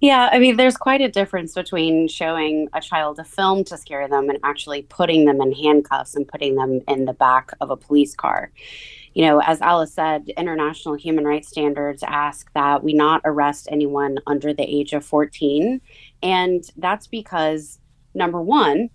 Yeah, 0.02 0.30
I 0.32 0.40
mean, 0.40 0.58
there's 0.58 0.78
quite 0.78 1.02
a 1.02 1.08
difference 1.08 1.54
between 1.54 2.08
showing 2.08 2.68
a 2.74 2.82
child 2.82 3.20
a 3.20 3.24
film 3.24 3.64
to 3.66 3.78
scare 3.78 4.08
them 4.08 4.32
and 4.32 4.40
actually 4.44 4.82
putting 4.82 5.26
them 5.26 5.40
in 5.42 5.54
handcuffs 5.54 6.16
and 6.16 6.28
putting 6.28 6.56
them 6.56 6.82
in 6.88 7.06
the 7.06 7.14
back 7.14 7.52
of 7.62 7.70
a 7.70 7.78
police 7.78 8.16
car. 8.16 8.52
You 9.14 9.26
know, 9.26 9.42
as 9.42 9.62
Alice 9.62 9.94
said, 9.94 10.30
international 10.38 10.96
human 10.96 11.24
rights 11.26 11.50
standards 11.50 12.02
ask 12.02 12.52
that 12.54 12.84
we 12.84 12.94
not 12.94 13.22
arrest 13.26 13.68
anyone 13.72 14.18
under 14.26 14.56
the 14.56 14.64
age 14.64 14.94
of 14.94 15.06
14. 15.06 15.80
And 16.24 16.64
that's 16.78 17.06
because, 17.06 17.78
number 18.16 18.42
one, 18.42 18.90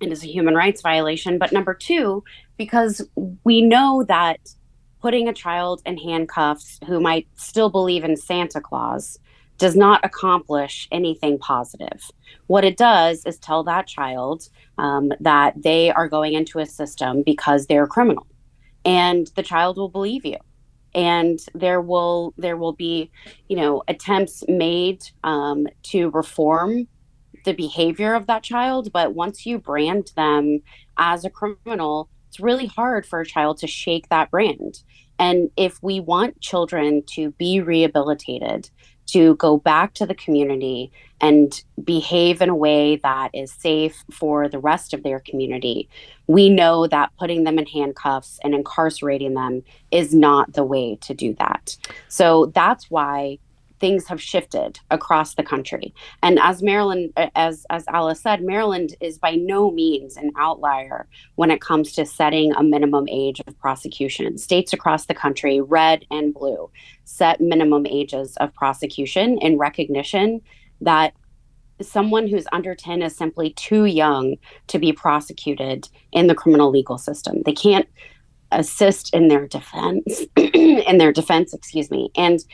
it 0.00 0.12
is 0.12 0.22
a 0.22 0.28
human 0.28 0.54
rights 0.54 0.80
violation. 0.80 1.38
But 1.38 1.52
number 1.52 1.74
two, 1.74 2.22
because 2.56 3.04
we 3.42 3.62
know 3.62 4.04
that 4.06 4.38
putting 5.02 5.26
a 5.26 5.32
child 5.32 5.82
in 5.84 5.98
handcuffs 5.98 6.78
who 6.86 7.00
might 7.00 7.26
still 7.34 7.68
believe 7.68 8.04
in 8.04 8.16
Santa 8.16 8.60
Claus 8.60 9.18
does 9.58 9.76
not 9.76 10.04
accomplish 10.04 10.88
anything 10.92 11.38
positive. 11.38 12.10
What 12.46 12.64
it 12.64 12.76
does 12.76 13.24
is 13.24 13.38
tell 13.38 13.64
that 13.64 13.86
child 13.86 14.48
um, 14.78 15.12
that 15.20 15.54
they 15.62 15.90
are 15.90 16.08
going 16.08 16.34
into 16.34 16.58
a 16.58 16.66
system 16.66 17.22
because 17.24 17.66
they're 17.66 17.84
a 17.84 17.88
criminal, 17.88 18.26
and 18.84 19.30
the 19.36 19.42
child 19.42 19.76
will 19.76 19.88
believe 19.88 20.24
you. 20.24 20.38
And 20.94 21.38
there 21.54 21.80
will 21.80 22.34
there 22.38 22.56
will 22.56 22.72
be, 22.72 23.10
you 23.48 23.56
know, 23.56 23.82
attempts 23.88 24.44
made 24.48 25.02
um, 25.24 25.66
to 25.84 26.10
reform 26.10 26.88
the 27.44 27.52
behavior 27.52 28.14
of 28.14 28.26
that 28.26 28.42
child. 28.42 28.92
But 28.92 29.14
once 29.14 29.46
you 29.46 29.58
brand 29.58 30.10
them 30.16 30.60
as 30.96 31.24
a 31.24 31.30
criminal, 31.30 32.08
it's 32.28 32.40
really 32.40 32.66
hard 32.66 33.06
for 33.06 33.20
a 33.20 33.26
child 33.26 33.58
to 33.58 33.66
shake 33.66 34.08
that 34.08 34.30
brand. 34.30 34.82
And 35.18 35.50
if 35.56 35.82
we 35.82 36.00
want 36.00 36.40
children 36.40 37.02
to 37.14 37.30
be 37.32 37.60
rehabilitated, 37.60 38.68
to 39.06 39.36
go 39.36 39.56
back 39.56 39.94
to 39.94 40.06
the 40.06 40.14
community 40.14 40.90
and 41.20 41.62
behave 41.82 42.42
in 42.42 42.48
a 42.48 42.54
way 42.54 42.96
that 42.96 43.30
is 43.32 43.52
safe 43.52 44.04
for 44.10 44.48
the 44.48 44.58
rest 44.58 44.92
of 44.92 45.02
their 45.02 45.20
community, 45.20 45.88
we 46.26 46.50
know 46.50 46.86
that 46.86 47.12
putting 47.18 47.44
them 47.44 47.58
in 47.58 47.66
handcuffs 47.66 48.38
and 48.42 48.54
incarcerating 48.54 49.34
them 49.34 49.62
is 49.90 50.14
not 50.14 50.52
the 50.52 50.64
way 50.64 50.96
to 51.00 51.14
do 51.14 51.34
that. 51.38 51.76
So 52.08 52.46
that's 52.54 52.90
why 52.90 53.38
things 53.78 54.06
have 54.08 54.20
shifted 54.20 54.80
across 54.90 55.34
the 55.34 55.42
country. 55.42 55.94
And 56.22 56.38
as 56.40 56.62
Maryland, 56.62 57.12
as 57.34 57.66
as 57.70 57.84
Alice 57.88 58.20
said, 58.20 58.42
Maryland 58.42 58.94
is 59.00 59.18
by 59.18 59.32
no 59.32 59.70
means 59.70 60.16
an 60.16 60.32
outlier 60.38 61.06
when 61.34 61.50
it 61.50 61.60
comes 61.60 61.92
to 61.92 62.06
setting 62.06 62.52
a 62.52 62.62
minimum 62.62 63.06
age 63.08 63.40
of 63.46 63.58
prosecution. 63.58 64.38
States 64.38 64.72
across 64.72 65.06
the 65.06 65.14
country, 65.14 65.60
red 65.60 66.04
and 66.10 66.32
blue, 66.32 66.70
set 67.04 67.40
minimum 67.40 67.86
ages 67.86 68.36
of 68.38 68.54
prosecution 68.54 69.38
in 69.38 69.58
recognition 69.58 70.40
that 70.80 71.14
someone 71.82 72.26
who's 72.26 72.46
under 72.52 72.74
10 72.74 73.02
is 73.02 73.14
simply 73.14 73.50
too 73.50 73.84
young 73.84 74.36
to 74.66 74.78
be 74.78 74.92
prosecuted 74.92 75.88
in 76.12 76.26
the 76.26 76.34
criminal 76.34 76.70
legal 76.70 76.98
system. 76.98 77.42
They 77.44 77.52
can't 77.52 77.88
assist 78.52 79.12
in 79.12 79.28
their 79.28 79.46
defense 79.46 80.22
in 80.36 80.98
their 80.98 81.12
defense, 81.12 81.52
excuse 81.52 81.90
me. 81.90 82.10
And 82.16 82.44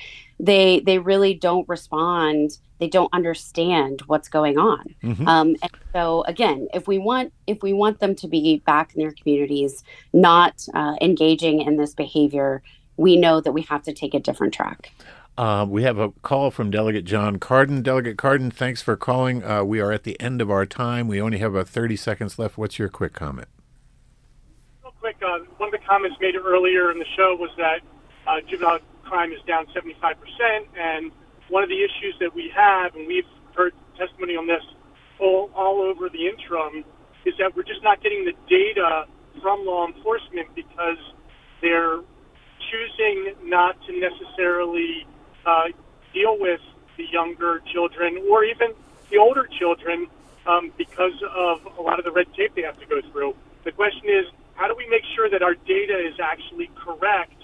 they 0.43 0.81
they 0.81 0.99
really 0.99 1.33
don't 1.33 1.67
respond 1.69 2.59
they 2.81 2.89
don't 2.89 3.13
understand 3.15 4.03
what's 4.07 4.29
going 4.29 4.59
on 4.59 4.85
mm-hmm. 5.03 5.27
um, 5.27 5.55
and 5.63 5.71
so 5.95 6.23
again 6.25 6.69
if 6.75 6.87
we 6.87 6.99
want 6.99 7.33
if 7.47 7.63
we 7.63 7.73
want 7.73 8.01
them 8.01 8.15
to 8.15 8.29
be 8.29 8.59
back 8.67 8.93
in 8.95 9.01
their 9.01 9.13
communities 9.13 9.85
not 10.13 10.67
uh, 10.75 10.97
engaging 11.01 11.63
in 11.63 11.77
this 11.77 11.95
behavior 11.95 12.63
we 12.97 13.17
know 13.17 13.41
that 13.41 13.53
we 13.53 13.63
have 13.63 13.83
to 13.83 13.93
take 13.93 14.13
a 14.13 14.21
different 14.21 14.53
track 14.53 14.93
uh, 15.39 15.65
we 15.67 15.85
have 15.85 15.99
a 15.99 16.11
call 16.23 16.51
from 16.51 16.71
Delegate 16.71 17.07
Jon 17.07 17.39
Cardin. 17.39 17.83
Delegate 17.83 18.19
Cardin, 18.19 18.53
thanks 18.53 18.83
for 18.83 18.99
calling. 18.99 19.43
Uh, 19.43 19.65
we 19.65 19.81
are 19.81 19.91
at 19.91 20.03
the 20.03 20.21
end 20.21 20.43
of 20.43 20.51
our 20.51 20.67
time. 20.67 21.09
We 21.09 21.23
only 21.23 21.39
have 21.39 21.55
about 21.55 21.69
30 21.69 21.97
seconds 21.97 22.39
left. 22.39 22.59
What's 22.59 22.79
your 22.79 22.91
quick 22.91 23.15
comment? 23.15 23.49
Real 24.83 24.93
quick, 25.01 25.17
uh, 25.27 25.39
one 25.57 25.69
of 25.69 25.73
the 25.73 25.87
comments 25.89 26.19
made 26.21 26.37
earlier 26.37 26.91
in 26.91 26.99
the 26.99 27.07
show 27.17 27.35
was 27.35 27.49
that 27.57 27.81
uh, 28.27 28.43
juvenile 28.47 28.81
crime 29.13 29.31
is 29.31 29.45
down 29.47 29.67
75%. 29.77 29.93
And 30.73 31.13
one 31.51 31.63
of 31.63 31.69
the 31.69 31.85
issues 31.85 32.17
that 32.21 32.35
we 32.35 32.51
have, 32.57 32.97
and 32.97 33.07
we've 33.07 33.29
heard 33.55 33.75
testimony 33.99 34.41
on 34.41 34.47
this 34.47 34.65
all, 35.21 35.51
all 35.55 35.83
over 35.83 36.09
the 36.09 36.25
interim, 36.33 36.83
is 37.29 37.35
that 37.37 37.55
we're 37.55 37.69
just 37.69 37.85
not 37.85 38.03
getting 38.03 38.25
the 38.25 38.33
data 38.49 39.05
from 39.43 39.67
law 39.67 39.87
enforcement 39.87 40.49
because 40.57 40.97
they're 41.61 42.01
choosing 42.73 43.37
not 43.45 43.77
to 43.85 43.93
necessarily 44.01 45.05
uh, 45.45 45.69
deal 46.15 46.41
with 46.41 46.61
the 46.97 47.05
younger 47.13 47.61
children 47.69 48.17
or 48.33 48.45
even 48.45 48.73
the 49.11 49.19
older 49.19 49.47
children 49.61 50.07
um, 50.49 50.73
because 50.79 51.21
of 51.37 51.69
a 51.79 51.83
lot 51.83 51.99
of 51.99 52.07
the 52.07 52.13
red 52.13 52.33
tape 52.33 52.55
they 52.57 52.63
have 52.63 52.81
to 52.81 52.87
go 52.87 53.05
through. 53.13 53.37
The 53.65 53.73
question 53.73 54.09
is, 54.09 54.25
how 54.55 54.69
do 54.69 54.75
we 54.75 54.89
make 54.89 55.05
sure 55.15 55.29
that 55.29 55.43
our 55.43 55.55
data 55.55 56.01
is 56.01 56.17
actually 56.17 56.71
correct 56.81 57.42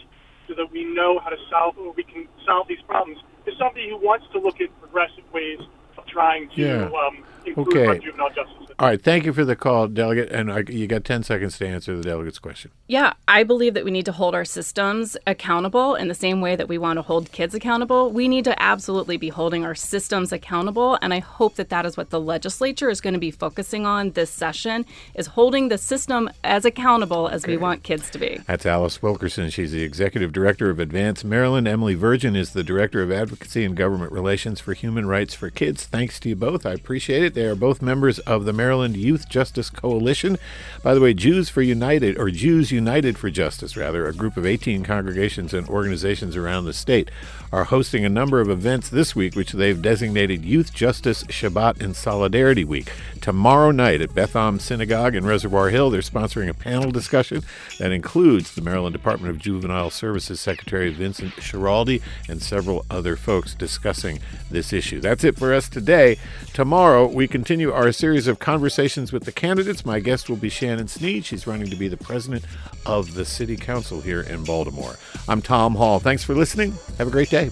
so 0.48 0.54
that 0.54 0.72
we 0.72 0.84
know 0.84 1.18
how 1.20 1.28
to 1.28 1.36
solve 1.50 1.76
or 1.78 1.92
we 1.92 2.02
can 2.02 2.26
solve 2.44 2.66
these 2.66 2.80
problems. 2.86 3.18
is 3.46 3.54
somebody 3.58 3.88
who 3.90 3.98
wants 3.98 4.26
to 4.32 4.40
look 4.40 4.60
at 4.60 4.68
progressive 4.80 5.24
ways 5.32 5.60
of 5.96 6.06
trying 6.06 6.48
to 6.50 6.60
yeah. 6.60 6.84
um, 6.84 7.22
okay. 7.56 7.86
our 7.86 7.98
juvenile 7.98 8.28
justice 8.28 8.58
system. 8.58 8.74
All 8.80 8.86
right, 8.86 9.02
thank 9.02 9.24
you 9.24 9.32
for 9.32 9.44
the 9.44 9.56
call, 9.56 9.88
delegate, 9.88 10.30
and 10.30 10.52
I, 10.52 10.62
you 10.68 10.86
got 10.86 11.04
ten 11.04 11.24
seconds 11.24 11.58
to 11.58 11.66
answer 11.66 11.96
the 11.96 12.02
delegate's 12.02 12.38
question. 12.38 12.70
Yeah, 12.86 13.14
I 13.26 13.42
believe 13.42 13.74
that 13.74 13.84
we 13.84 13.90
need 13.90 14.04
to 14.04 14.12
hold 14.12 14.36
our 14.36 14.44
systems 14.44 15.16
accountable 15.26 15.96
in 15.96 16.06
the 16.06 16.14
same 16.14 16.40
way 16.40 16.54
that 16.54 16.68
we 16.68 16.78
want 16.78 16.96
to 16.98 17.02
hold 17.02 17.32
kids 17.32 17.54
accountable. 17.56 18.12
We 18.12 18.28
need 18.28 18.44
to 18.44 18.62
absolutely 18.62 19.16
be 19.16 19.30
holding 19.30 19.64
our 19.64 19.74
systems 19.74 20.32
accountable, 20.32 20.96
and 21.02 21.12
I 21.12 21.18
hope 21.18 21.56
that 21.56 21.70
that 21.70 21.86
is 21.86 21.96
what 21.96 22.10
the 22.10 22.20
legislature 22.20 22.88
is 22.88 23.00
going 23.00 23.14
to 23.14 23.20
be 23.20 23.32
focusing 23.32 23.84
on 23.84 24.12
this 24.12 24.30
session: 24.30 24.86
is 25.14 25.26
holding 25.26 25.68
the 25.68 25.78
system 25.78 26.30
as 26.44 26.64
accountable 26.64 27.26
as 27.26 27.44
okay. 27.44 27.54
we 27.54 27.56
want 27.56 27.82
kids 27.82 28.08
to 28.10 28.18
be. 28.18 28.38
That's 28.46 28.64
Alice 28.64 29.02
Wilkerson. 29.02 29.50
She's 29.50 29.72
the 29.72 29.82
executive 29.82 30.32
director 30.32 30.70
of 30.70 30.78
Advance 30.78 31.24
Maryland. 31.24 31.66
Emily 31.66 31.94
Virgin 31.94 32.36
is 32.36 32.52
the 32.52 32.62
director 32.62 33.02
of 33.02 33.10
advocacy 33.10 33.64
and 33.64 33.76
government 33.76 34.12
relations 34.12 34.60
for 34.60 34.72
human 34.72 35.06
rights 35.06 35.34
for 35.34 35.50
kids. 35.50 35.84
Thanks 35.84 36.20
to 36.20 36.28
you 36.28 36.36
both. 36.36 36.64
I 36.64 36.74
appreciate 36.74 37.24
it. 37.24 37.34
They 37.38 37.46
are 37.46 37.54
both 37.54 37.80
members 37.80 38.18
of 38.18 38.46
the 38.46 38.52
Maryland 38.52 38.96
Youth 38.96 39.28
Justice 39.28 39.70
Coalition. 39.70 40.38
By 40.82 40.92
the 40.92 41.00
way, 41.00 41.14
Jews 41.14 41.48
for 41.48 41.62
United, 41.62 42.18
or 42.18 42.32
Jews 42.32 42.72
United 42.72 43.16
for 43.16 43.30
Justice, 43.30 43.76
rather, 43.76 44.08
a 44.08 44.12
group 44.12 44.36
of 44.36 44.44
18 44.44 44.82
congregations 44.82 45.54
and 45.54 45.68
organizations 45.68 46.34
around 46.34 46.64
the 46.64 46.72
state, 46.72 47.12
are 47.52 47.64
hosting 47.64 48.04
a 48.04 48.08
number 48.08 48.40
of 48.40 48.50
events 48.50 48.88
this 48.88 49.14
week, 49.14 49.36
which 49.36 49.52
they've 49.52 49.80
designated 49.80 50.44
Youth 50.44 50.74
Justice 50.74 51.22
Shabbat 51.24 51.80
and 51.80 51.94
Solidarity 51.94 52.64
Week. 52.64 52.90
Tomorrow 53.20 53.70
night 53.70 54.00
at 54.00 54.14
Beth 54.14 54.34
Am 54.34 54.58
Synagogue 54.58 55.14
in 55.14 55.24
Reservoir 55.24 55.68
Hill, 55.68 55.90
they're 55.90 56.00
sponsoring 56.00 56.48
a 56.48 56.54
panel 56.54 56.90
discussion 56.90 57.42
that 57.78 57.92
includes 57.92 58.54
the 58.54 58.62
Maryland 58.62 58.94
Department 58.94 59.30
of 59.30 59.38
Juvenile 59.38 59.90
Services 59.90 60.40
Secretary 60.40 60.92
Vincent 60.92 61.34
Schiraldi 61.34 62.02
and 62.28 62.42
several 62.42 62.84
other 62.90 63.14
folks 63.14 63.54
discussing 63.54 64.18
this 64.50 64.72
issue. 64.72 65.00
That's 65.00 65.22
it 65.22 65.38
for 65.38 65.54
us 65.54 65.68
today. 65.68 66.18
Tomorrow, 66.52 67.06
continue 67.28 67.72
our 67.72 67.92
series 67.92 68.26
of 68.26 68.38
conversations 68.38 69.12
with 69.12 69.24
the 69.24 69.32
candidates. 69.32 69.86
My 69.86 70.00
guest 70.00 70.28
will 70.28 70.36
be 70.36 70.48
Shannon 70.48 70.88
Sneed. 70.88 71.24
She's 71.24 71.46
running 71.46 71.70
to 71.70 71.76
be 71.76 71.88
the 71.88 71.96
president 71.96 72.44
of 72.86 73.14
the 73.14 73.24
City 73.24 73.56
Council 73.56 74.00
here 74.00 74.22
in 74.22 74.44
Baltimore. 74.44 74.96
I'm 75.28 75.42
Tom 75.42 75.74
Hall. 75.74 76.00
Thanks 76.00 76.24
for 76.24 76.34
listening. 76.34 76.72
Have 76.96 77.08
a 77.08 77.10
great 77.10 77.30
day. 77.30 77.50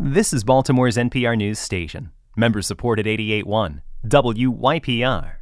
This 0.00 0.32
is 0.32 0.44
Baltimore's 0.44 0.96
NPR 0.96 1.36
News 1.36 1.58
Station. 1.58 2.10
Member 2.36 2.62
supported 2.62 3.06
881 3.06 3.82
WYPR. 4.06 5.32